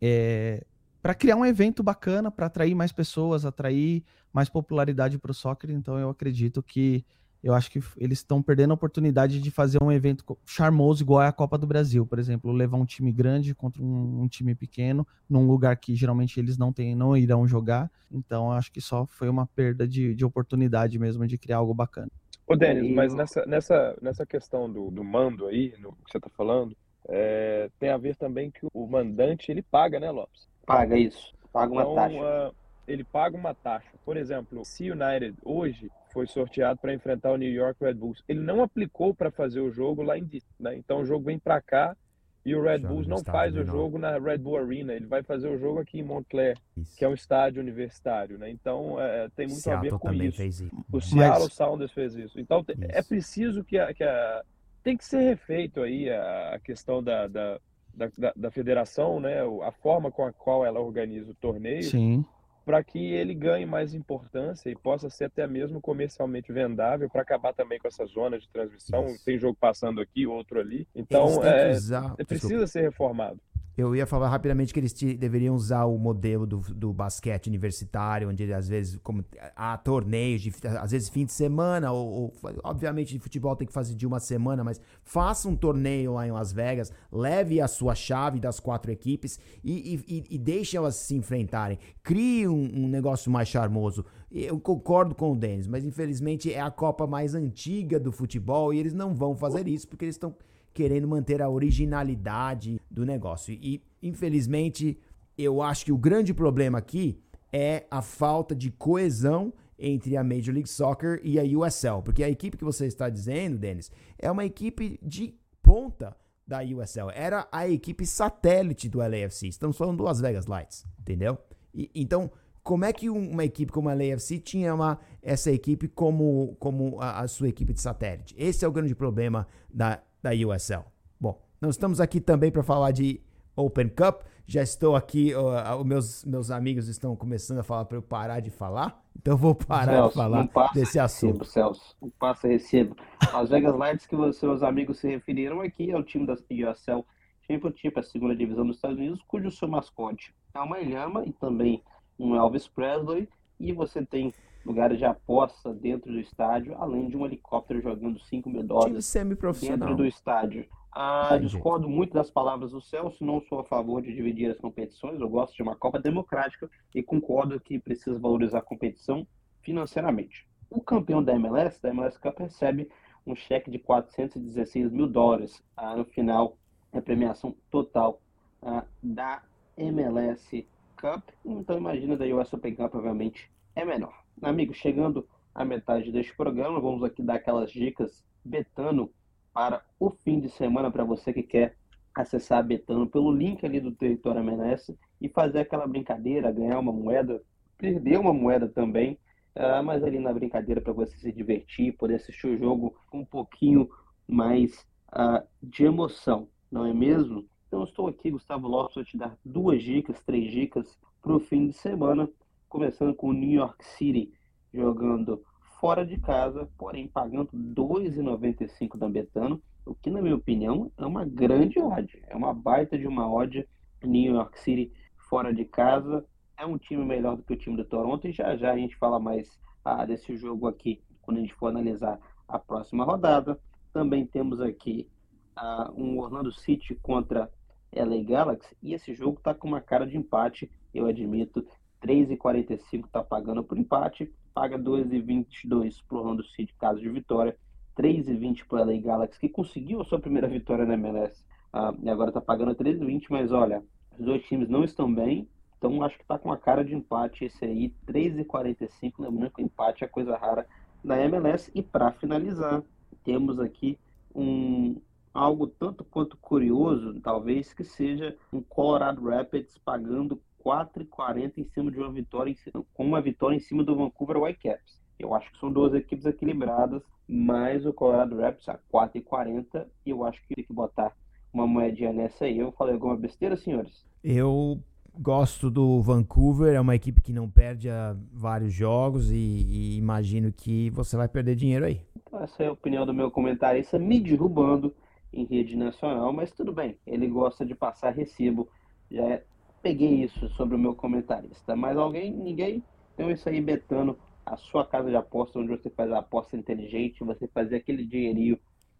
[0.00, 0.64] é,
[1.02, 5.70] para criar um evento bacana, para atrair mais pessoas, atrair mais popularidade para o soccer.
[5.70, 7.04] Então eu acredito que
[7.42, 11.32] eu acho que eles estão perdendo a oportunidade de fazer um evento charmoso igual a
[11.32, 15.46] Copa do Brasil, por exemplo, levar um time grande contra um, um time pequeno num
[15.46, 17.90] lugar que geralmente eles não têm, não irão jogar.
[18.12, 22.10] Então, acho que só foi uma perda de, de oportunidade mesmo de criar algo bacana.
[22.46, 26.28] Ô, Denis, mas nessa, nessa, nessa questão do, do mando aí, no que você está
[26.36, 26.76] falando,
[27.08, 30.49] é, tem a ver também que o mandante ele paga, né, Lopes?
[30.76, 32.16] Paga isso, paga uma então, taxa.
[32.16, 32.54] Uh,
[32.86, 33.90] ele paga uma taxa.
[34.04, 38.22] Por exemplo, se o United hoje foi sorteado para enfrentar o New York Red Bulls.
[38.28, 40.76] Ele não aplicou para fazer o jogo lá em DC, né?
[40.76, 41.96] Então o jogo vem para cá
[42.44, 45.48] e o Red Bulls não faz o jogo na Red Bull Arena, ele vai fazer
[45.48, 46.96] o jogo aqui em Montclair, isso.
[46.96, 48.50] que é um estádio universitário, né?
[48.50, 50.42] Então é, tem muito Seattle a ver com isso.
[50.42, 50.70] isso.
[50.90, 51.52] O Seattle Mas...
[51.52, 52.40] Sounders fez isso.
[52.40, 52.78] Então isso.
[52.80, 54.42] é preciso que a, que a,
[54.82, 57.60] tem que ser refeito aí a, a questão da, da
[57.94, 59.40] da, da, da, federação, né?
[59.62, 62.24] A forma com a qual ela organiza o torneio.
[62.64, 67.52] Para que ele ganhe mais importância e possa ser até mesmo comercialmente vendável para acabar
[67.52, 69.06] também com essa zona de transmissão.
[69.06, 69.24] Isso.
[69.24, 70.86] Tem jogo passando aqui, outro ali.
[70.94, 72.14] Então, é, usar...
[72.26, 73.40] precisa ser reformado.
[73.80, 78.28] Eu ia falar rapidamente que eles te, deveriam usar o modelo do, do basquete universitário,
[78.28, 79.24] onde ele, às vezes como,
[79.56, 83.72] há torneios, de, às vezes fim de semana, ou, ou, obviamente de futebol tem que
[83.72, 87.94] fazer de uma semana, mas faça um torneio lá em Las Vegas, leve a sua
[87.94, 91.78] chave das quatro equipes e, e, e deixe elas se enfrentarem.
[92.02, 94.04] Crie um, um negócio mais charmoso.
[94.30, 98.78] Eu concordo com o Denis, mas infelizmente é a Copa mais antiga do futebol e
[98.78, 100.34] eles não vão fazer isso porque eles estão
[100.72, 103.52] querendo manter a originalidade do negócio.
[103.54, 104.98] E, infelizmente,
[105.36, 107.18] eu acho que o grande problema aqui
[107.52, 112.02] é a falta de coesão entre a Major League Soccer e a USL.
[112.04, 117.10] Porque a equipe que você está dizendo, Denis, é uma equipe de ponta da USL.
[117.14, 119.48] Era a equipe satélite do LAFC.
[119.48, 121.38] Estamos falando do Las Vegas Lights, entendeu?
[121.72, 122.30] E, então,
[122.62, 127.20] como é que uma equipe como a LAFC tinha uma, essa equipe como, como a,
[127.20, 128.34] a, sua equipe de satélite?
[128.36, 130.84] Esse é o grande problema da da USL.
[131.20, 133.20] Bom, nós estamos aqui também para falar de
[133.56, 134.22] Open Cup.
[134.46, 138.50] Já estou aqui, uh, meus, meus amigos estão começando a falar para eu parar de
[138.50, 141.38] falar, então vou parar Celso, de falar desse assunto.
[141.38, 142.96] Recebo, Celso, não passa recebo.
[143.32, 147.04] As Vegas Lights que os seus amigos se referiram aqui é o time da USL
[147.46, 151.82] Championship, a segunda divisão dos Estados Unidos, cujo seu mascote é uma ilhama e também
[152.18, 153.28] um Elvis Presley,
[153.58, 154.32] e você tem
[154.64, 159.12] lugares de aposta dentro do estádio, além de um helicóptero jogando 5 mil dólares
[159.60, 160.66] dentro do estádio.
[160.92, 165.20] Ah, discordo muito das palavras do Celso, não sou a favor de dividir as competições,
[165.20, 169.24] eu gosto de uma Copa democrática e concordo que precisa valorizar a competição
[169.62, 170.48] financeiramente.
[170.68, 172.88] O campeão da MLS, da MLS Cup, recebe
[173.24, 176.56] um cheque de 416 mil dólares ah, no final,
[176.92, 178.20] a premiação total
[178.62, 179.42] ah, da
[179.76, 181.22] MLS Cup.
[181.44, 184.19] Então imagina da US Open Cup, obviamente, é menor.
[184.42, 189.12] Amigo, chegando à metade deste programa, vamos aqui dar aquelas dicas Betano
[189.52, 191.76] para o fim de semana para você que quer
[192.14, 196.90] acessar a Betano pelo link ali do Território MLS e fazer aquela brincadeira, ganhar uma
[196.90, 197.42] moeda,
[197.76, 199.18] perder uma moeda também,
[199.56, 203.26] uh, mas ali na brincadeira para você se divertir, poder assistir o jogo com um
[203.26, 203.90] pouquinho
[204.26, 207.46] mais uh, de emoção, não é mesmo?
[207.68, 211.66] Então estou aqui, Gustavo Lopes, para te dar duas dicas, três dicas para o fim
[211.66, 212.26] de semana
[212.70, 214.32] começando com o New York City
[214.72, 215.44] jogando
[215.80, 221.24] fora de casa, porém pagando 2,95 da Betano, o que na minha opinião é uma
[221.24, 223.68] grande odd, é uma baita de uma odd.
[224.02, 224.92] New York City
[225.28, 226.24] fora de casa
[226.56, 228.96] é um time melhor do que o time do Toronto e já já a gente
[228.96, 233.60] fala mais ah, desse jogo aqui quando a gente for analisar a próxima rodada.
[233.92, 235.08] Também temos aqui
[235.56, 237.50] ah, um Orlando City contra
[237.92, 241.66] LA Galaxy e esse jogo está com uma cara de empate, eu admito.
[242.02, 247.56] 3,45 está pagando por empate, paga 2,22 para o Orlando City, caso de vitória,
[247.96, 252.08] 3,20 para o LA Galaxy, que conseguiu a sua primeira vitória na MLS, ah, e
[252.08, 253.82] agora está pagando 3,20, mas olha,
[254.18, 257.44] os dois times não estão bem, então acho que está com a cara de empate
[257.44, 260.66] esse aí, 3,45, lembrando que o empate é coisa rara
[261.02, 262.82] na MLS, e para finalizar,
[263.24, 263.98] temos aqui
[264.34, 264.96] um,
[265.32, 271.98] algo tanto quanto curioso, talvez, que seja um Colorado Rapids pagando 4,40 em cima de
[271.98, 272.54] uma vitória,
[272.94, 275.00] com uma vitória em cima do Vancouver Whitecaps.
[275.18, 280.24] Eu acho que são duas equipes equilibradas, mas o Colorado Rapids a 4,40 e eu
[280.24, 281.14] acho que tem que botar
[281.52, 282.58] uma moedinha nessa aí.
[282.58, 284.04] Eu falei alguma besteira, senhores?
[284.22, 284.80] Eu
[285.18, 290.52] gosto do Vancouver, é uma equipe que não perde a vários jogos e, e, imagino
[290.52, 292.00] que você vai perder dinheiro aí.
[292.16, 294.94] Então, essa é a opinião do meu comentarista me derrubando
[295.32, 298.68] em rede nacional, mas tudo bem, ele gosta de passar recibo,
[299.10, 299.44] já é
[299.82, 302.82] peguei isso sobre o meu comentarista, mas alguém, ninguém,
[303.14, 307.24] então isso aí betando a sua casa de aposta, onde você faz a aposta inteligente,
[307.24, 308.58] você fazer aquele dinheirinho,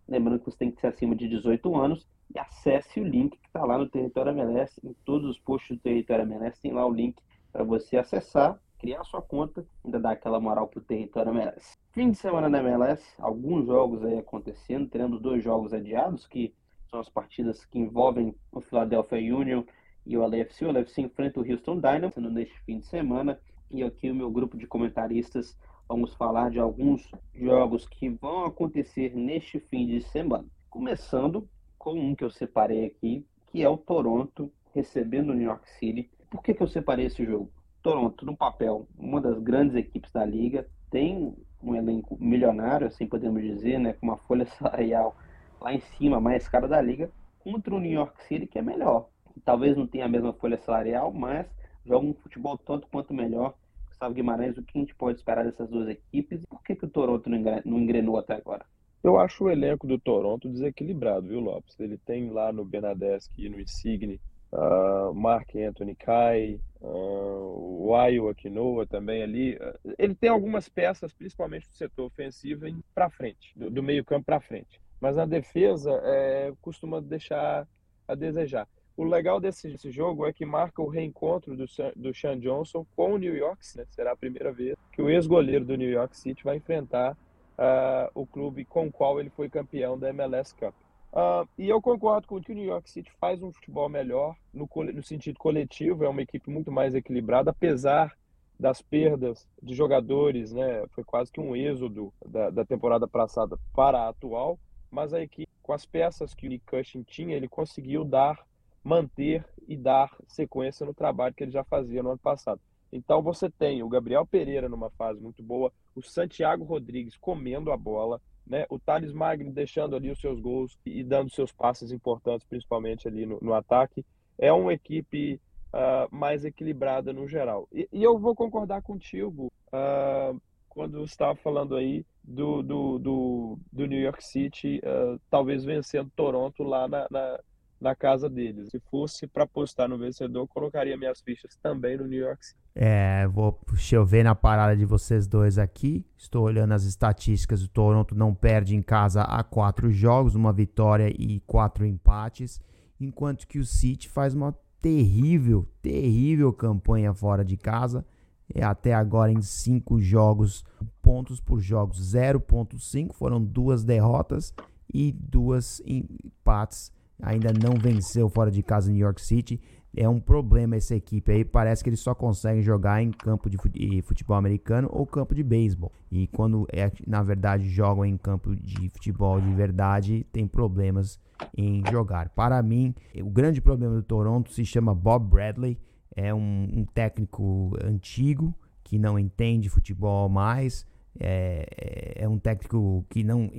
[0.09, 3.47] lembrando que você tem que ser acima de 18 anos, e acesse o link que
[3.47, 6.93] está lá no Território MLS, em todos os posts do Território MLS tem lá o
[6.93, 7.21] link
[7.53, 11.77] para você acessar, criar sua conta, ainda dar aquela moral pro Território MLS.
[11.93, 16.55] Fim de semana na MLS, alguns jogos aí acontecendo, tendo dois jogos adiados, que
[16.89, 19.65] são as partidas que envolvem o Philadelphia Union
[20.11, 20.65] e o LFC.
[20.65, 23.39] O LFC enfrenta o Houston Dynamo neste fim de semana.
[23.71, 25.57] E aqui o meu grupo de comentaristas
[25.89, 30.45] vamos falar de alguns jogos que vão acontecer neste fim de semana.
[30.69, 35.69] Começando com um que eu separei aqui, que é o Toronto recebendo o New York
[35.79, 36.11] City.
[36.29, 37.51] Por que, que eu separei esse jogo?
[37.81, 43.43] Toronto, no papel, uma das grandes equipes da liga, tem um elenco milionário, assim podemos
[43.43, 45.17] dizer, né, com uma folha salarial
[45.61, 49.09] lá em cima, mais cara da liga, contra o New York City, que é melhor.
[49.45, 51.47] Talvez não tenha a mesma folha salarial, mas
[51.85, 53.55] joga um futebol tanto quanto melhor.
[53.89, 56.41] Gustavo Guimarães, o que a gente pode esperar dessas duas equipes?
[56.49, 58.65] Por que, que o Toronto não engrenou até agora?
[59.03, 61.79] Eu acho o elenco do Toronto desequilibrado, viu, Lopes?
[61.81, 64.21] Ele tem lá no Benadeski e no Insigne
[64.53, 69.57] uh, Mark Anthony Kai, uh, o Ayo Aquinoa também ali.
[69.57, 74.27] Uh, ele tem algumas peças, principalmente do setor ofensivo, para frente, do, do meio campo
[74.27, 74.81] para frente.
[75.01, 77.67] Mas na defesa, é, costuma deixar
[78.07, 78.69] a desejar.
[79.01, 81.65] O legal desse, desse, jogo é que marca o reencontro do,
[81.97, 83.79] do Sean Johnson com o New York City.
[83.79, 83.87] Né?
[83.89, 88.27] Será a primeira vez que o ex-goleiro do New York City vai enfrentar uh, o
[88.27, 90.75] clube com o qual ele foi campeão da MLS Cup.
[91.15, 94.69] Uh, e eu concordo com que o New York City faz um futebol melhor no,
[94.93, 98.15] no sentido coletivo, é uma equipe muito mais equilibrada, apesar
[98.59, 100.85] das perdas de jogadores, né?
[100.91, 104.59] Foi quase que um êxodo da, da temporada passada para a atual,
[104.91, 108.39] mas a equipe, com as peças que o Nick Cushing tinha, ele conseguiu dar,
[108.83, 112.61] manter e dar sequência no trabalho que ele já fazia no ano passado.
[112.93, 117.77] Então você tem o Gabriel Pereira numa fase muito boa, o Santiago Rodrigues comendo a
[117.77, 118.67] bola, né?
[118.69, 123.27] O Thales Magno deixando ali os seus gols e dando seus passes importantes, principalmente ali
[123.27, 124.05] no, no ataque.
[124.37, 125.41] É uma equipe
[125.73, 127.69] uh, mais equilibrada no geral.
[127.73, 133.59] E, e, eu vou concordar contigo uh, quando você estava falando aí do, do, do,
[133.73, 137.41] do New York City, uh, talvez vencendo Toronto lá na, na
[137.81, 138.69] na casa deles.
[138.71, 142.61] Se fosse para apostar no vencedor, colocaria minhas fichas também no New York City.
[142.75, 146.05] É, vou chover na parada de vocês dois aqui.
[146.17, 147.63] Estou olhando as estatísticas.
[147.63, 152.61] O Toronto não perde em casa há quatro jogos, uma vitória e quatro empates,
[153.01, 158.05] enquanto que o City faz uma terrível, terrível campanha fora de casa.
[158.53, 160.65] É até agora em cinco jogos,
[161.01, 164.53] pontos por jogos 0.5, foram duas derrotas
[164.93, 169.61] e duas empates ainda não venceu fora de casa New York City.
[169.97, 171.45] É um problema essa equipe aí.
[171.45, 173.57] Parece que eles só conseguem jogar em campo de
[174.03, 175.93] futebol americano ou campo de beisebol.
[176.11, 181.19] E quando é, na verdade jogam em campo de futebol de verdade, tem problemas
[181.57, 182.29] em jogar.
[182.31, 185.77] Para mim, o grande problema do Toronto se chama Bob Bradley.
[186.15, 188.55] É um, um técnico antigo
[188.85, 190.87] que não entende futebol mais.
[191.19, 193.51] É, é, é um técnico que não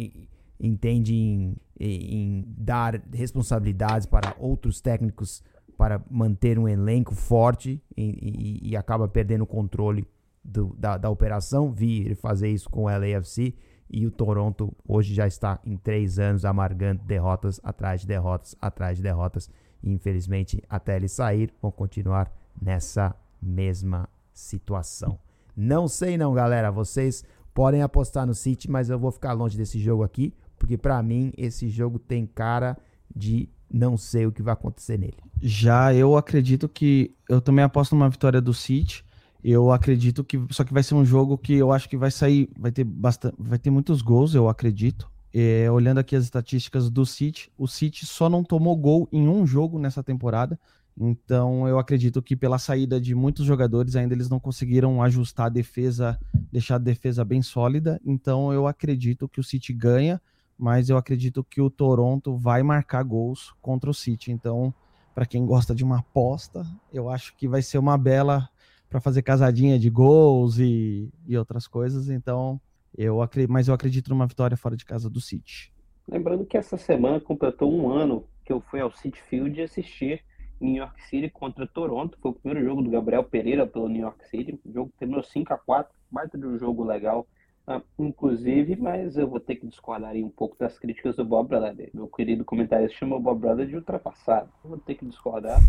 [0.61, 5.43] entende em, em dar responsabilidades para outros técnicos
[5.75, 10.07] para manter um elenco forte e, e, e acaba perdendo o controle
[10.43, 11.71] do, da, da, operação.
[11.71, 13.55] Vi ele fazer isso com o LAFC
[13.89, 18.97] e o Toronto hoje já está em três anos amargando derrotas atrás de derrotas atrás
[18.97, 19.49] de derrotas.
[19.81, 25.17] E, infelizmente, até ele sair, vão continuar nessa mesma situação.
[25.57, 26.69] Não sei não, galera.
[26.69, 27.23] Vocês
[27.55, 31.33] podem apostar no City, mas eu vou ficar longe desse jogo aqui porque para mim
[31.35, 32.77] esse jogo tem cara
[33.13, 35.17] de não sei o que vai acontecer nele.
[35.41, 39.03] Já eu acredito que eu também aposto numa vitória do City.
[39.43, 42.47] Eu acredito que só que vai ser um jogo que eu acho que vai sair,
[42.59, 45.09] vai ter bastante, vai ter muitos gols, eu acredito.
[45.33, 49.47] É, olhando aqui as estatísticas do City, o City só não tomou gol em um
[49.47, 50.59] jogo nessa temporada.
[50.95, 55.49] Então eu acredito que pela saída de muitos jogadores ainda eles não conseguiram ajustar a
[55.49, 56.19] defesa,
[56.51, 57.99] deixar a defesa bem sólida.
[58.05, 60.21] Então eu acredito que o City ganha
[60.61, 64.31] mas eu acredito que o Toronto vai marcar gols contra o City.
[64.31, 64.71] Então,
[65.15, 68.47] para quem gosta de uma aposta, eu acho que vai ser uma bela
[68.87, 72.09] para fazer casadinha de gols e, e outras coisas.
[72.09, 72.61] Então,
[72.95, 75.73] eu acredito, mas eu acredito numa vitória fora de casa do City.
[76.07, 80.23] Lembrando que essa semana completou um ano que eu fui ao City Field assistir
[80.59, 82.19] New York City contra Toronto.
[82.21, 84.59] Foi o primeiro jogo do Gabriel Pereira pelo New York City.
[84.63, 87.25] O jogo terminou 5 a 4 baita de um jogo legal.
[87.67, 91.91] Ah, inclusive, mas eu vou ter que discordar um pouco das críticas do Bob Brother.
[91.93, 94.51] Meu querido comentarista chamou o Bob Brother de ultrapassado.
[94.63, 95.59] Eu vou ter que discordar.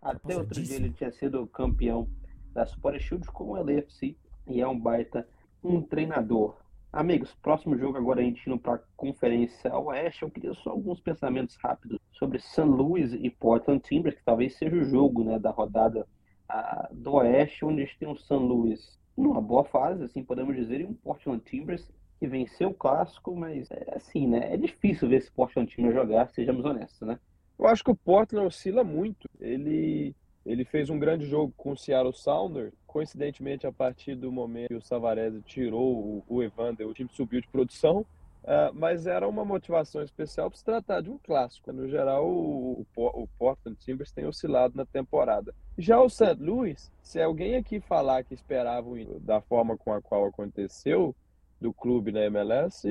[0.00, 2.08] Até outro dia ele tinha sido campeão
[2.52, 5.26] da Super Shield com o LFC e é um baita
[5.62, 6.56] um treinador.
[6.92, 10.22] Amigos, próximo jogo agora a gente indo para a Conferência Oeste.
[10.22, 12.62] Eu queria só alguns pensamentos rápidos sobre St.
[12.62, 16.06] Louis e Portland Timbers, que talvez seja o jogo né, da rodada
[16.50, 18.34] uh, do Oeste, onde a gente tem o St.
[18.34, 23.34] Louis numa boa fase, assim podemos dizer, e um Portland Timbers que venceu o clássico,
[23.34, 24.52] mas é assim, né?
[24.52, 27.18] É difícil ver esse Portland Timbers jogar, sejamos honestos, né?
[27.58, 29.28] Eu acho que o Portland oscila muito.
[29.40, 30.14] Ele
[30.46, 32.72] ele fez um grande jogo com o Seattle Sounders.
[32.86, 37.48] Coincidentemente, a partir do momento que o Savarese tirou o Evander, o time subiu de
[37.48, 38.06] produção.
[38.48, 41.70] Uh, mas era uma motivação especial para se tratar de um clássico.
[41.70, 45.54] No geral, o, o, o, Portland Timbers tem oscilado na temporada.
[45.76, 46.38] Já o St.
[46.40, 48.88] Louis, se alguém aqui falar que esperava
[49.20, 51.14] da forma com a qual aconteceu
[51.60, 52.88] do clube na MLS,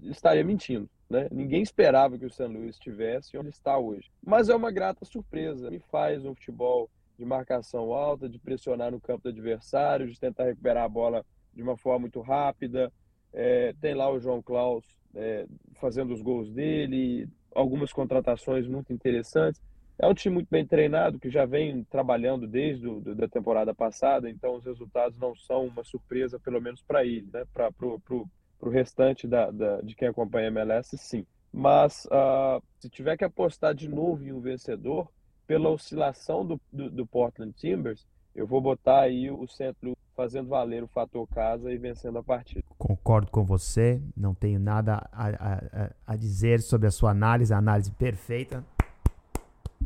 [0.00, 0.88] estaria mentindo.
[1.10, 1.28] Né?
[1.30, 2.46] Ninguém esperava que o St.
[2.46, 4.10] Louis estivesse onde está hoje.
[4.24, 5.70] Mas é uma grata surpresa.
[5.70, 6.88] Me faz um futebol
[7.18, 11.62] de marcação alta, de pressionar no campo do adversário, de tentar recuperar a bola de
[11.62, 12.90] uma forma muito rápida.
[13.34, 15.46] É, tem lá o João Klaus é,
[15.80, 19.60] fazendo os gols dele, algumas contratações muito interessantes.
[19.98, 24.28] É um time muito bem treinado, que já vem trabalhando desde a da temporada passada,
[24.28, 27.44] então os resultados não são uma surpresa, pelo menos para ele, né?
[27.52, 31.24] para o restante da, da, de quem acompanha a MLS, sim.
[31.52, 35.08] Mas uh, se tiver que apostar de novo em um vencedor,
[35.46, 40.82] pela oscilação do, do, do Portland Timbers, eu vou botar aí o centro fazendo valer
[40.82, 42.64] o fator casa e vencendo a partida.
[42.78, 47.58] Concordo com você, não tenho nada a, a, a dizer sobre a sua análise, a
[47.58, 48.64] análise perfeita.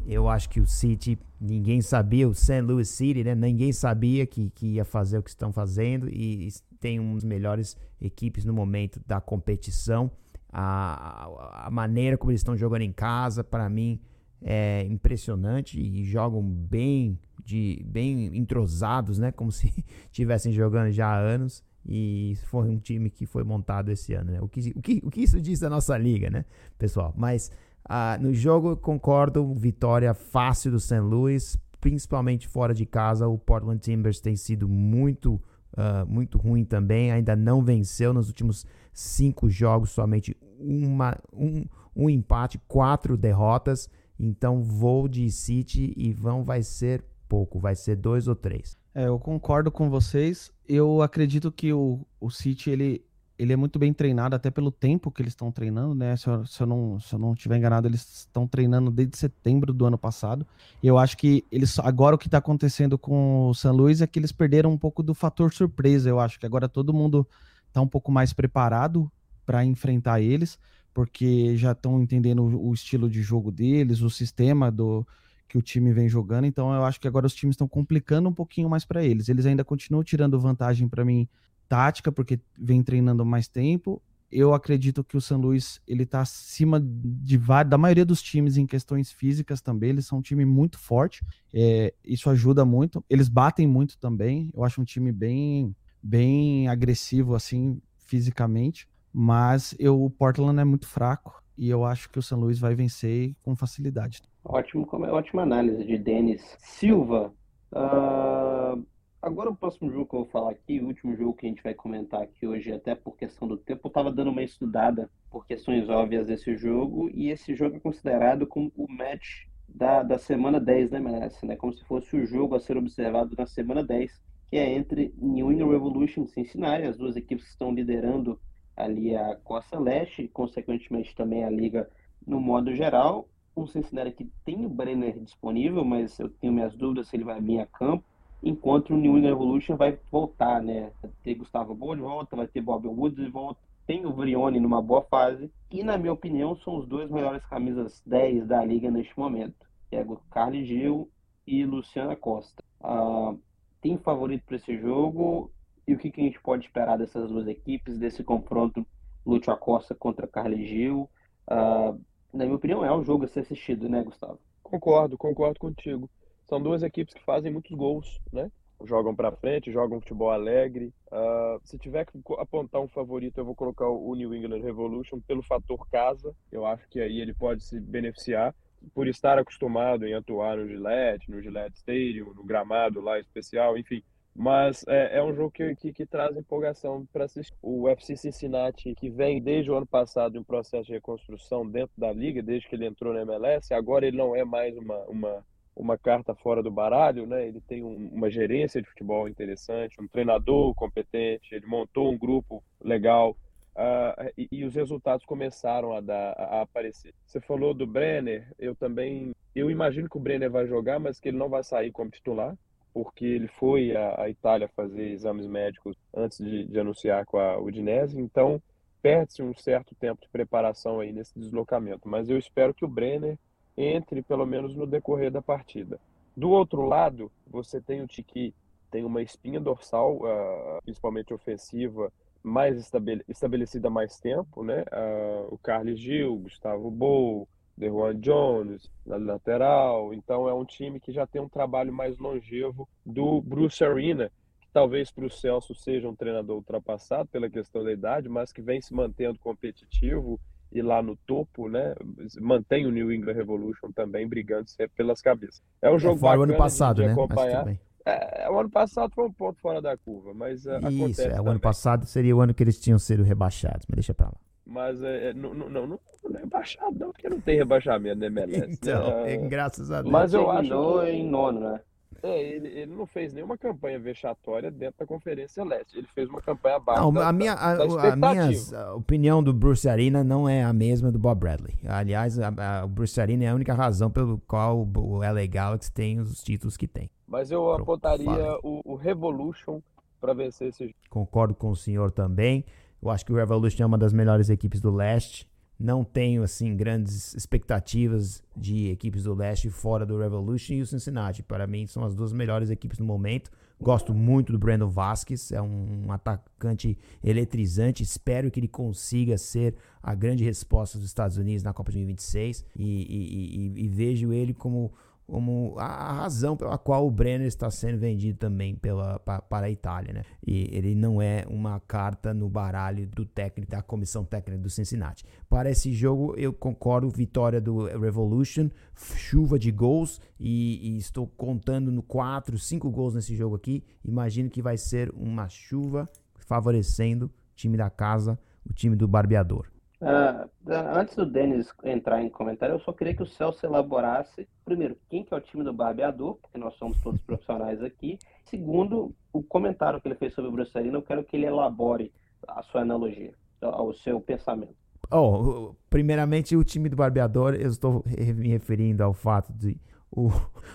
[0.07, 2.63] Eu acho que o City, ninguém sabia, o St.
[2.63, 3.35] Louis City, né?
[3.35, 6.49] Ninguém sabia que, que ia fazer o que estão fazendo e
[6.81, 10.11] tem uma das melhores equipes no momento da competição.
[10.51, 14.01] A, a maneira como eles estão jogando em casa, para mim,
[14.43, 19.33] é impressionante e jogam bem de bem entrosados, né?
[19.33, 19.73] Como se
[20.07, 21.63] estivessem jogando já há anos.
[21.91, 24.41] E foi um time que foi montado esse ano, né?
[24.43, 26.45] O que, o que, o que isso diz da nossa liga, né,
[26.77, 27.15] pessoal?
[27.17, 27.51] Mas
[27.89, 31.01] ah, no jogo, concordo, vitória fácil do St.
[31.01, 33.27] Louis, principalmente fora de casa.
[33.27, 35.41] O Portland Timbers tem sido muito,
[35.73, 37.11] uh, muito ruim também.
[37.11, 41.65] Ainda não venceu nos últimos cinco jogos, somente uma, um,
[41.97, 43.89] um empate, quatro derrotas.
[44.19, 48.77] Então vou de City e vão vai ser pouco, vai ser dois ou três.
[48.95, 50.51] É, eu concordo com vocês.
[50.67, 53.05] Eu acredito que o, o City ele,
[53.39, 56.17] ele é muito bem treinado, até pelo tempo que eles estão treinando, né?
[56.17, 59.73] Se eu, se eu não se eu não estiver enganado, eles estão treinando desde setembro
[59.73, 60.45] do ano passado.
[60.83, 64.07] E eu acho que eles agora o que está acontecendo com o San Luís é
[64.07, 66.09] que eles perderam um pouco do fator surpresa.
[66.09, 67.27] Eu acho que agora todo mundo
[67.69, 69.11] está um pouco mais preparado
[69.47, 70.59] para enfrentar eles
[70.99, 75.07] porque já estão entendendo o, estilo de jogo deles, o sistema do
[75.49, 76.45] que o time vem jogando.
[76.45, 79.29] Então eu acho que agora os times estão complicando um pouquinho mais para eles.
[79.29, 81.29] Eles ainda continuam tirando vantagem para mim
[81.69, 84.03] tática, porque vem treinando mais tempo.
[84.29, 88.67] Eu acredito que o São Luís ele tá acima de da maioria dos times em
[88.67, 89.91] questões físicas também.
[89.91, 91.25] Eles são um time muito forte.
[91.55, 93.05] É, isso ajuda muito.
[93.09, 94.51] Eles batem muito também.
[94.53, 98.89] Eu acho um time bem, bem agressivo assim fisicamente.
[99.21, 102.77] Mas eu, o Portland é muito fraco e eu acho que o São Luís vai
[102.77, 104.23] vencer com facilidade.
[104.45, 107.35] Ótimo, ótima análise de Denis Silva.
[107.73, 108.87] Uh,
[109.21, 111.65] agora o próximo jogo que eu vou falar aqui, o último jogo que a gente
[111.65, 115.45] vai comentar aqui hoje, até por questão do tempo, eu estava dando uma estudada por
[115.49, 120.61] questões óbvias desse jogo, e esse jogo é considerado como o match da, da semana
[120.61, 121.57] 10 da MLS, né?
[121.57, 124.13] Como se fosse o jogo a ser observado na semana 10,
[124.49, 128.39] que é entre New England Revolution e Cincinnati, as duas equipes que estão liderando
[128.79, 131.91] ali a Costa Leste, e consequentemente também a liga
[132.27, 133.29] no modo geral.
[133.57, 137.41] Um Cincinnati que tem o Brenner disponível, mas eu tenho minhas dúvidas se ele vai
[137.41, 138.05] vir a campo,
[138.41, 140.93] enquanto o New England Evolution vai voltar, né?
[141.03, 144.61] Vai ter Gustavo Boa de volta, vai ter Bob Woods de volta, tem o Vrioni
[144.61, 148.91] numa boa fase, e na minha opinião são os dois melhores camisas 10 da liga
[148.91, 151.11] neste momento, que é o Carly Gil
[151.47, 152.63] e Luciana Costa.
[152.81, 153.41] Uh,
[153.81, 155.51] tem favorito para esse jogo?
[155.89, 158.87] E o que, que a gente pode esperar dessas duas equipes, desse confronto
[159.25, 161.09] Lúcio Acosta contra Carly Gil?
[161.51, 161.99] Uh,
[162.31, 164.39] na minha opinião, é um jogo a ser assistido, né, Gustavo?
[164.63, 166.11] Concordo, concordo contigo.
[166.45, 168.53] São duas equipes que fazem muitos gols, né?
[168.85, 170.93] Jogam para frente, jogam futebol alegre.
[171.11, 175.43] Uh, se tiver que apontar um favorito, eu vou colocar o New England Revolution pelo
[175.43, 176.37] fator casa.
[176.53, 178.55] Eu acho que aí ele pode se beneficiar
[178.95, 184.03] por estar acostumado em atuar no Gillette, no Gillette Stadium, no gramado lá especial, enfim.
[184.39, 187.53] Mas é, é um jogo que, que, que traz empolgação para assistir.
[187.61, 191.91] O FC Cincinnati, que vem desde o ano passado em um processo de reconstrução dentro
[191.99, 195.45] da liga, desde que ele entrou na MLS, agora ele não é mais uma, uma,
[195.75, 197.49] uma carta fora do baralho, né?
[197.49, 202.63] Ele tem um, uma gerência de futebol interessante, um treinador competente, ele montou um grupo
[202.81, 203.37] legal.
[203.75, 207.13] Uh, e, e, os resultados começaram a, dar, a, aparecer.
[207.27, 211.29] Você falou do Brenner, eu também, eu imagino que o Brenner vai jogar, mas que
[211.29, 212.57] ele não vai sair como titular
[212.93, 218.21] porque ele foi à, Itália fazer exames médicos antes de, de anunciar com a Udinese,
[218.21, 218.61] então
[219.01, 223.39] perde-se um certo tempo de preparação aí nesse deslocamento, mas eu espero que o Brenner
[223.77, 226.01] entre pelo menos no decorrer da partida.
[226.37, 228.53] Do outro lado, você tem o Tiki,
[228.91, 232.13] tem uma espinha dorsal, uh, principalmente ofensiva,
[232.43, 232.91] mais
[233.29, 234.83] estabelecida há mais tempo, né?
[234.83, 237.49] Uh, o Carlos Gil, Gustavo Bou,
[237.87, 240.13] Juan Jones na lateral.
[240.13, 244.69] Então é um time que já tem um trabalho mais longevo do Bruce Arena, que
[244.73, 248.81] talvez para o Celso seja um treinador ultrapassado pela questão da idade, mas que vem
[248.81, 251.95] se mantendo competitivo ir lá no topo, né?
[252.41, 255.63] Mantém o New England Revolution também brigando sempre pelas cabeças.
[255.81, 257.13] É um é, jogo é, o ano passado, né?
[257.13, 257.79] acompanhar.
[258.05, 261.49] É, o ano passado foi um ponto fora da curva, mas uh, Isso, é, o
[261.49, 264.48] ano passado seria o ano que eles tinham sido rebaixados, mas deixa pra lá.
[264.69, 266.01] Mas é, não, não, não, não,
[266.35, 268.71] é rebaixado, não, porque não tem rebaixamento, né, MLS?
[268.71, 269.37] Então, né?
[269.49, 270.13] graças a Deus.
[270.13, 270.69] Mas eu acho
[271.01, 271.11] que...
[271.11, 271.81] em nono, né?
[272.23, 275.97] É, ele, ele não fez nenhuma campanha vexatória dentro da Conferência Leste.
[275.97, 277.01] Ele fez uma campanha abaixo.
[277.01, 277.73] Não, da, a minha, a,
[278.13, 281.77] a, minha opinião do Bruce Arena não é a mesma do Bob Bradley.
[281.87, 285.93] Aliás, a, a, o Bruce Arena é a única razão pelo qual o LA Galaxy
[285.93, 287.09] tem os títulos que tem.
[287.27, 289.81] Mas eu apontaria o, o Revolution
[290.21, 290.97] para vencer esse jogo.
[291.09, 292.65] Concordo com o senhor também.
[293.01, 295.49] Eu acho que o Revolution é uma das melhores equipes do leste.
[295.79, 301.41] Não tenho assim grandes expectativas de equipes do leste fora do Revolution e o Cincinnati.
[301.41, 303.49] Para mim são as duas melhores equipes no momento.
[303.81, 308.03] Gosto muito do Brandon Vasquez, é um atacante eletrizante.
[308.03, 312.65] Espero que ele consiga ser a grande resposta dos Estados Unidos na Copa de 2026
[312.75, 314.93] e, e, e, e vejo ele como
[315.29, 319.71] como a razão pela qual o Brenner está sendo vendido também pela, pa, para a
[319.71, 320.23] Itália, né?
[320.45, 325.27] E ele não é uma carta no baralho do técnico da comissão técnica do Cincinnati.
[325.47, 331.93] Para esse jogo eu concordo, vitória do Revolution, chuva de gols e, e estou contando
[331.93, 333.85] no 4, 5 gols nesse jogo aqui.
[334.03, 336.09] Imagino que vai ser uma chuva
[336.39, 339.67] favorecendo o time da casa, o time do barbeador.
[340.01, 340.49] Uh,
[340.95, 345.25] antes do Denis entrar em comentário, eu só queria que o Celso elaborasse, primeiro, quem
[345.25, 348.19] que é o time do barbeador, porque nós somos todos profissionais aqui.
[348.45, 352.13] Segundo, o comentário que ele fez sobre o Bruce Arena, eu quero que ele elabore
[352.47, 354.77] a sua analogia, o seu pensamento.
[355.11, 359.77] Oh, primeiramente, o time do barbeador, eu estou me referindo ao fato de
[360.11, 360.31] o,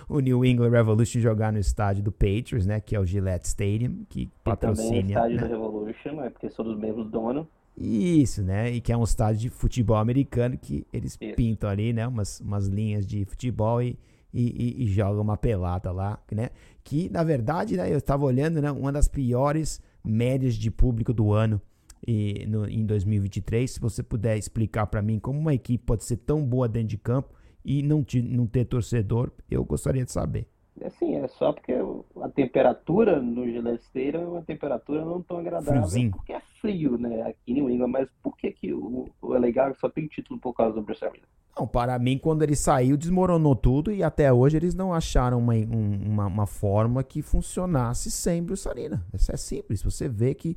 [0.08, 4.04] o, New England Revolution jogar no estádio do Patriots, né, que é o Gillette Stadium,
[4.08, 4.88] que patrocina.
[4.88, 5.42] E também é estádio né?
[5.42, 7.46] do Revolution, é porque são dos mesmos donos.
[7.76, 8.70] Isso, né?
[8.70, 11.34] E que é um estádio de futebol americano que eles Isso.
[11.34, 12.06] pintam ali, né?
[12.06, 13.98] Umas, umas linhas de futebol e,
[14.32, 16.50] e, e, jogam uma pelada lá, né?
[16.84, 18.70] Que, na verdade, né, eu estava olhando, né?
[18.70, 21.60] Uma das piores médias de público do ano
[22.06, 23.70] e, no, em 2023.
[23.70, 26.98] Se você puder explicar para mim como uma equipe pode ser tão boa dentro de
[26.98, 30.46] campo e não, te, não ter torcedor, eu gostaria de saber.
[30.82, 31.72] Assim, é só porque
[32.20, 35.82] a temperatura no Gillesteira é uma temperatura não tão agradável.
[35.82, 36.10] Friozinho.
[36.10, 37.22] Porque é frio, né?
[37.22, 37.88] Aqui em New England.
[37.88, 41.24] Mas por que, que o, o legal só tem título por causa do Bruce Arena?
[41.56, 45.54] Não, para mim, quando ele saiu, desmoronou tudo e até hoje eles não acharam uma,
[45.54, 49.06] uma, uma forma que funcionasse sem Bruce Arena.
[49.14, 49.80] Isso é simples.
[49.80, 50.56] Você vê que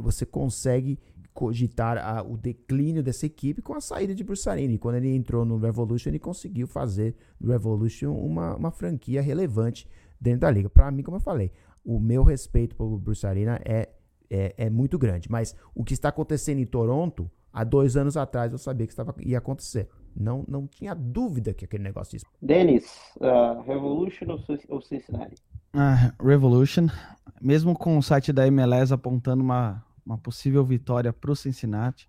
[0.00, 0.98] você consegue
[1.38, 4.74] cogitar a, o declínio dessa equipe com a saída de Bruce Arena.
[4.74, 9.88] E quando ele entrou no Revolution, ele conseguiu fazer do Revolution uma, uma franquia relevante
[10.20, 10.68] dentro da liga.
[10.68, 11.52] Para mim, como eu falei,
[11.84, 13.88] o meu respeito pelo Bruce Arena é,
[14.28, 15.30] é, é, muito grande.
[15.30, 19.14] Mas o que está acontecendo em Toronto, há dois anos atrás eu sabia que estava,
[19.20, 19.88] ia acontecer.
[20.16, 22.84] Não, não tinha dúvida que aquele negócio ia Dennis,
[23.18, 24.26] uh, Revolution
[24.68, 25.36] ou Cincinnati?
[25.72, 26.88] Uh, Revolution.
[27.40, 32.08] Mesmo com o site da MLS apontando uma uma possível vitória para o Cincinnati.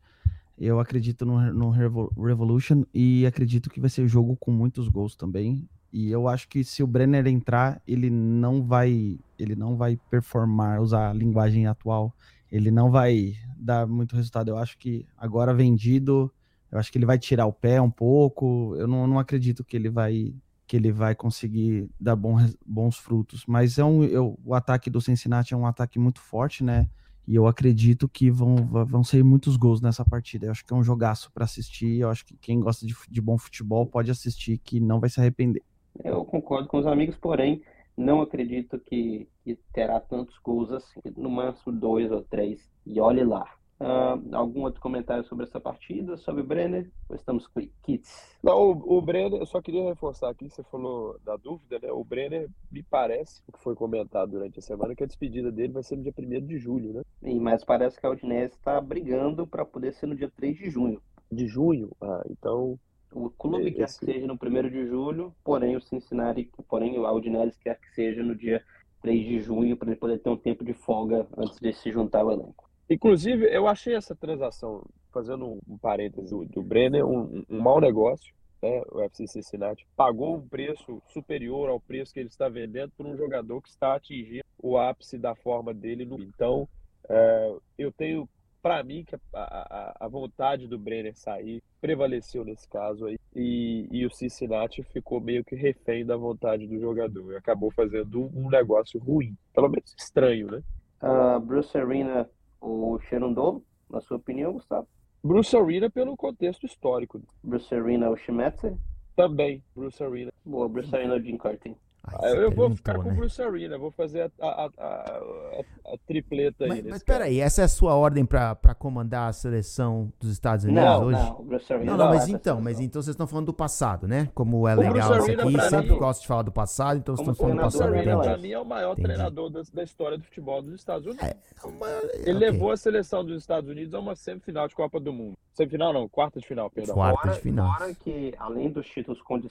[0.58, 5.68] Eu acredito no, no Revolution e acredito que vai ser jogo com muitos gols também.
[5.92, 10.82] E eu acho que se o Brenner entrar, ele não vai, ele não vai performar,
[10.82, 12.14] usar a linguagem atual.
[12.52, 14.50] Ele não vai dar muito resultado.
[14.50, 16.32] Eu acho que agora vendido,
[16.72, 18.76] eu acho que ele vai tirar o pé um pouco.
[18.78, 20.34] Eu não, não acredito que ele vai
[20.68, 23.44] que ele vai conseguir dar bons, bons frutos.
[23.48, 26.88] Mas é um, eu, o ataque do Cincinnati é um ataque muito forte, né?
[27.28, 30.48] E eu acredito que vão, vão ser muitos gols nessa partida.
[30.48, 32.00] Eu acho que é um jogaço para assistir.
[32.00, 35.20] Eu acho que quem gosta de, de bom futebol pode assistir, que não vai se
[35.20, 35.64] arrepender.
[36.04, 37.62] Eu concordo com os amigos, porém,
[37.96, 41.02] não acredito que, que terá tantos gols assim.
[41.18, 42.60] No máximo dois ou três.
[42.86, 43.46] E olhe lá.
[43.80, 46.92] Uh, algum outro comentário sobre essa partida, sobre o Brenner?
[47.08, 47.50] Ou estamos
[47.82, 48.38] kits?
[48.44, 51.90] Não, o, o, Brenner, eu só queria reforçar aqui, você falou da dúvida, né?
[51.90, 55.72] O Brenner, me parece, o que foi comentado durante a semana, que a despedida dele
[55.72, 57.04] vai ser no dia 1 de julho, né?
[57.24, 60.70] Sim, mas parece que a Udinese está brigando para poder ser no dia 3 de
[60.70, 61.02] junho.
[61.32, 61.90] De junho?
[62.02, 62.78] Ah, então.
[63.12, 67.58] O clube quer que seja no 1 de julho, porém o Cincinnati, porém o Udinese
[67.60, 68.62] quer que seja no dia
[69.02, 72.20] 3 de junho, para ele poder ter um tempo de folga antes de se juntar
[72.20, 72.69] ao elenco.
[72.90, 78.34] Inclusive, eu achei essa transação, fazendo um parênteses do, do Brenner, um, um mau negócio.
[78.62, 78.82] Né?
[78.92, 83.16] O FC Cincinnati pagou um preço superior ao preço que ele está vendendo por um
[83.16, 86.04] jogador que está atingindo o ápice da forma dele.
[86.04, 86.20] No...
[86.20, 86.68] Então,
[87.08, 88.28] é, eu tenho
[88.62, 93.88] para mim que a, a, a, vontade do Brenner sair prevaleceu nesse caso aí e,
[93.90, 98.50] e, o Cincinnati ficou meio que refém da vontade do jogador e acabou fazendo um
[98.50, 100.62] negócio ruim, pelo menos estranho, né?
[101.02, 102.30] Uh, Bruce Arena
[102.62, 104.88] o Xerundolo, na sua opinião, Gustavo?
[105.24, 107.22] Bruce Arena pelo contexto histórico.
[107.44, 108.78] Bruce Arena, o Schmetzer?
[109.16, 110.32] Também, Bruce Arena.
[110.46, 111.76] Boa, Bruce Arena, o Jim Curtin.
[112.04, 113.14] Ah, eu vou ficar com o né?
[113.14, 115.62] Bruce Arena, vou fazer a, a, a,
[115.94, 116.70] a tripleta aí.
[116.70, 120.84] Mas, mas peraí, essa é a sua ordem para comandar a seleção dos Estados Unidos
[120.84, 121.20] não, hoje?
[121.20, 124.30] Não, Bruce Arena não, não, mas então, mas então vocês estão falando do passado, né?
[124.34, 127.58] Como é legal isso aqui, sempre gosto de falar do passado, então vocês estão falando
[127.58, 127.90] do passado.
[127.92, 129.08] Bruce Arena, pra mim, é o maior Entendi.
[129.08, 131.24] treinador da, da, história do futebol dos Estados Unidos.
[131.24, 131.88] É, é uma...
[132.14, 132.34] Ele okay.
[132.34, 135.38] levou a seleção dos Estados Unidos a uma semifinal de Copa do Mundo.
[135.54, 136.96] Semifinal não, quarta de final, perdão.
[136.96, 137.78] Quarta de final.
[137.78, 139.50] Fora que, além dos títulos com o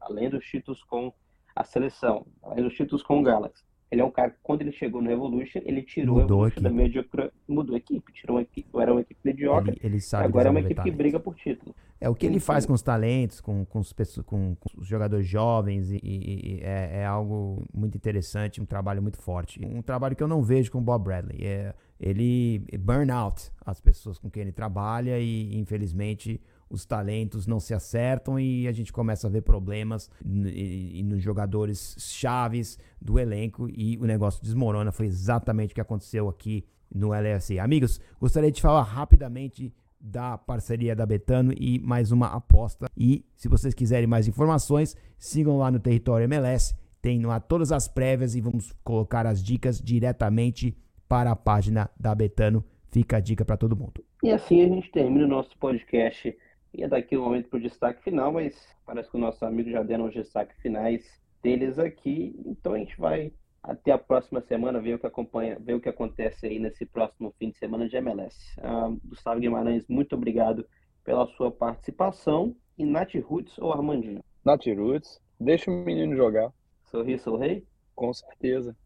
[0.00, 1.12] além dos títulos com
[1.56, 3.64] a seleção, dos títulos com o Galaxy.
[3.90, 6.68] Ele é um cara que, quando ele chegou no Evolution, ele tirou mudou a da
[6.68, 10.48] mediocre, mudou a equipe, tirou uma equipe, era uma equipe mediocre, ele, ele sabe agora
[10.48, 11.74] é uma equipe que briga por título.
[12.00, 13.94] É o que ele faz com os talentos, com, com, os,
[14.26, 19.18] com, com os jogadores jovens, e, e é, é, algo muito interessante, um trabalho muito
[19.18, 19.64] forte.
[19.64, 21.46] Um trabalho que eu não vejo com o Bob Bradley.
[21.46, 26.38] É, ele burn out as pessoas com quem ele trabalha e, infelizmente,
[26.68, 31.96] os talentos não se acertam e a gente começa a ver problemas e, nos jogadores
[31.98, 34.92] chaves do elenco e o negócio desmorona.
[34.92, 37.58] Foi exatamente o que aconteceu aqui no LFC.
[37.58, 42.86] Amigos, gostaria de falar rapidamente da parceria da Betano e mais uma aposta.
[42.96, 46.74] E se vocês quiserem mais informações, sigam lá no Território MLS.
[47.00, 50.76] Tem lá todas as prévias e vamos colocar as dicas diretamente
[51.08, 52.64] para a página da Betano.
[52.88, 54.04] Fica a dica para todo mundo.
[54.22, 56.36] E assim a gente termina o nosso podcast
[56.76, 58.54] Ia daqui um momento para o destaque final, mas
[58.84, 61.02] parece que os nossos amigos já deram os destaques finais
[61.42, 62.38] deles aqui.
[62.44, 65.88] Então a gente vai até a próxima semana ver o que acompanha, ver o que
[65.88, 68.36] acontece aí nesse próximo fim de semana de MLS.
[68.62, 70.66] Ah, Gustavo Guimarães, muito obrigado
[71.02, 72.54] pela sua participação.
[72.76, 74.22] E Nath Roots ou Armandinho?
[74.44, 76.52] Nath Roots, deixa o menino jogar.
[76.90, 77.66] Sorri, sou rei?
[77.94, 78.76] Com certeza.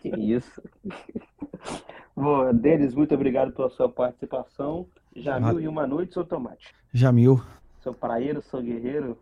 [0.00, 0.60] Que isso.
[2.16, 4.88] Boa, Denis, muito obrigado pela sua participação.
[5.22, 6.74] Jamil e uma noite, seu tomate.
[6.92, 7.42] Jamil.
[7.80, 9.18] Sou praieiro, sou guerreiro.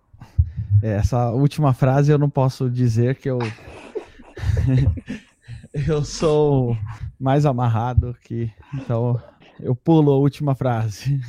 [0.82, 3.38] É, essa última frase eu não posso dizer que eu.
[5.88, 6.76] eu sou
[7.18, 8.52] mais amarrado que.
[8.74, 9.20] Então
[9.60, 11.20] eu pulo a última frase.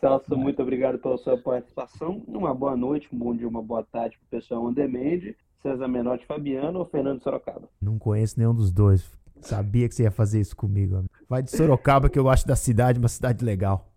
[0.00, 2.22] Celso, muito obrigado pela sua participação.
[2.26, 5.34] Uma boa noite, um bom dia, uma boa tarde para o pessoal on demand.
[5.62, 7.68] César Menotti Fabiano ou Fernando Sorocaba?
[7.82, 9.06] Não conheço nenhum dos dois.
[9.42, 11.04] Sabia que você ia fazer isso comigo.
[11.30, 13.88] Vai de Sorocaba, que eu gosto da cidade, uma cidade legal.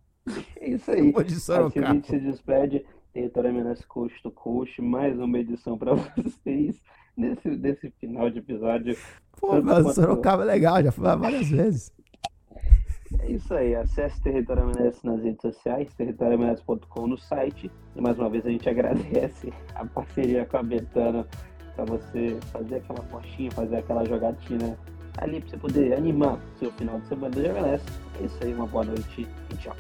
[0.62, 1.12] É isso aí.
[1.12, 1.88] Vou de Sorocaba.
[1.88, 2.86] a gente se despede.
[3.12, 6.80] Território Minas Coast to Coast, mais uma edição para vocês
[7.18, 8.96] nesse, nesse final de episódio.
[9.40, 9.96] Pô, mas quanto...
[9.96, 11.92] Sorocaba é legal, já fui várias vezes.
[13.18, 17.72] É isso aí, acesse Território Minas nas redes sociais, territoriominas.com no site.
[17.96, 21.28] E mais uma vez a gente agradece a parceria com a Betana
[21.76, 24.78] para você fazer aquela postinha, fazer aquela jogatina
[25.18, 27.84] ali para você poder animar seu final de semana de MLS.
[28.20, 29.76] É isso aí, uma boa noite e tchau.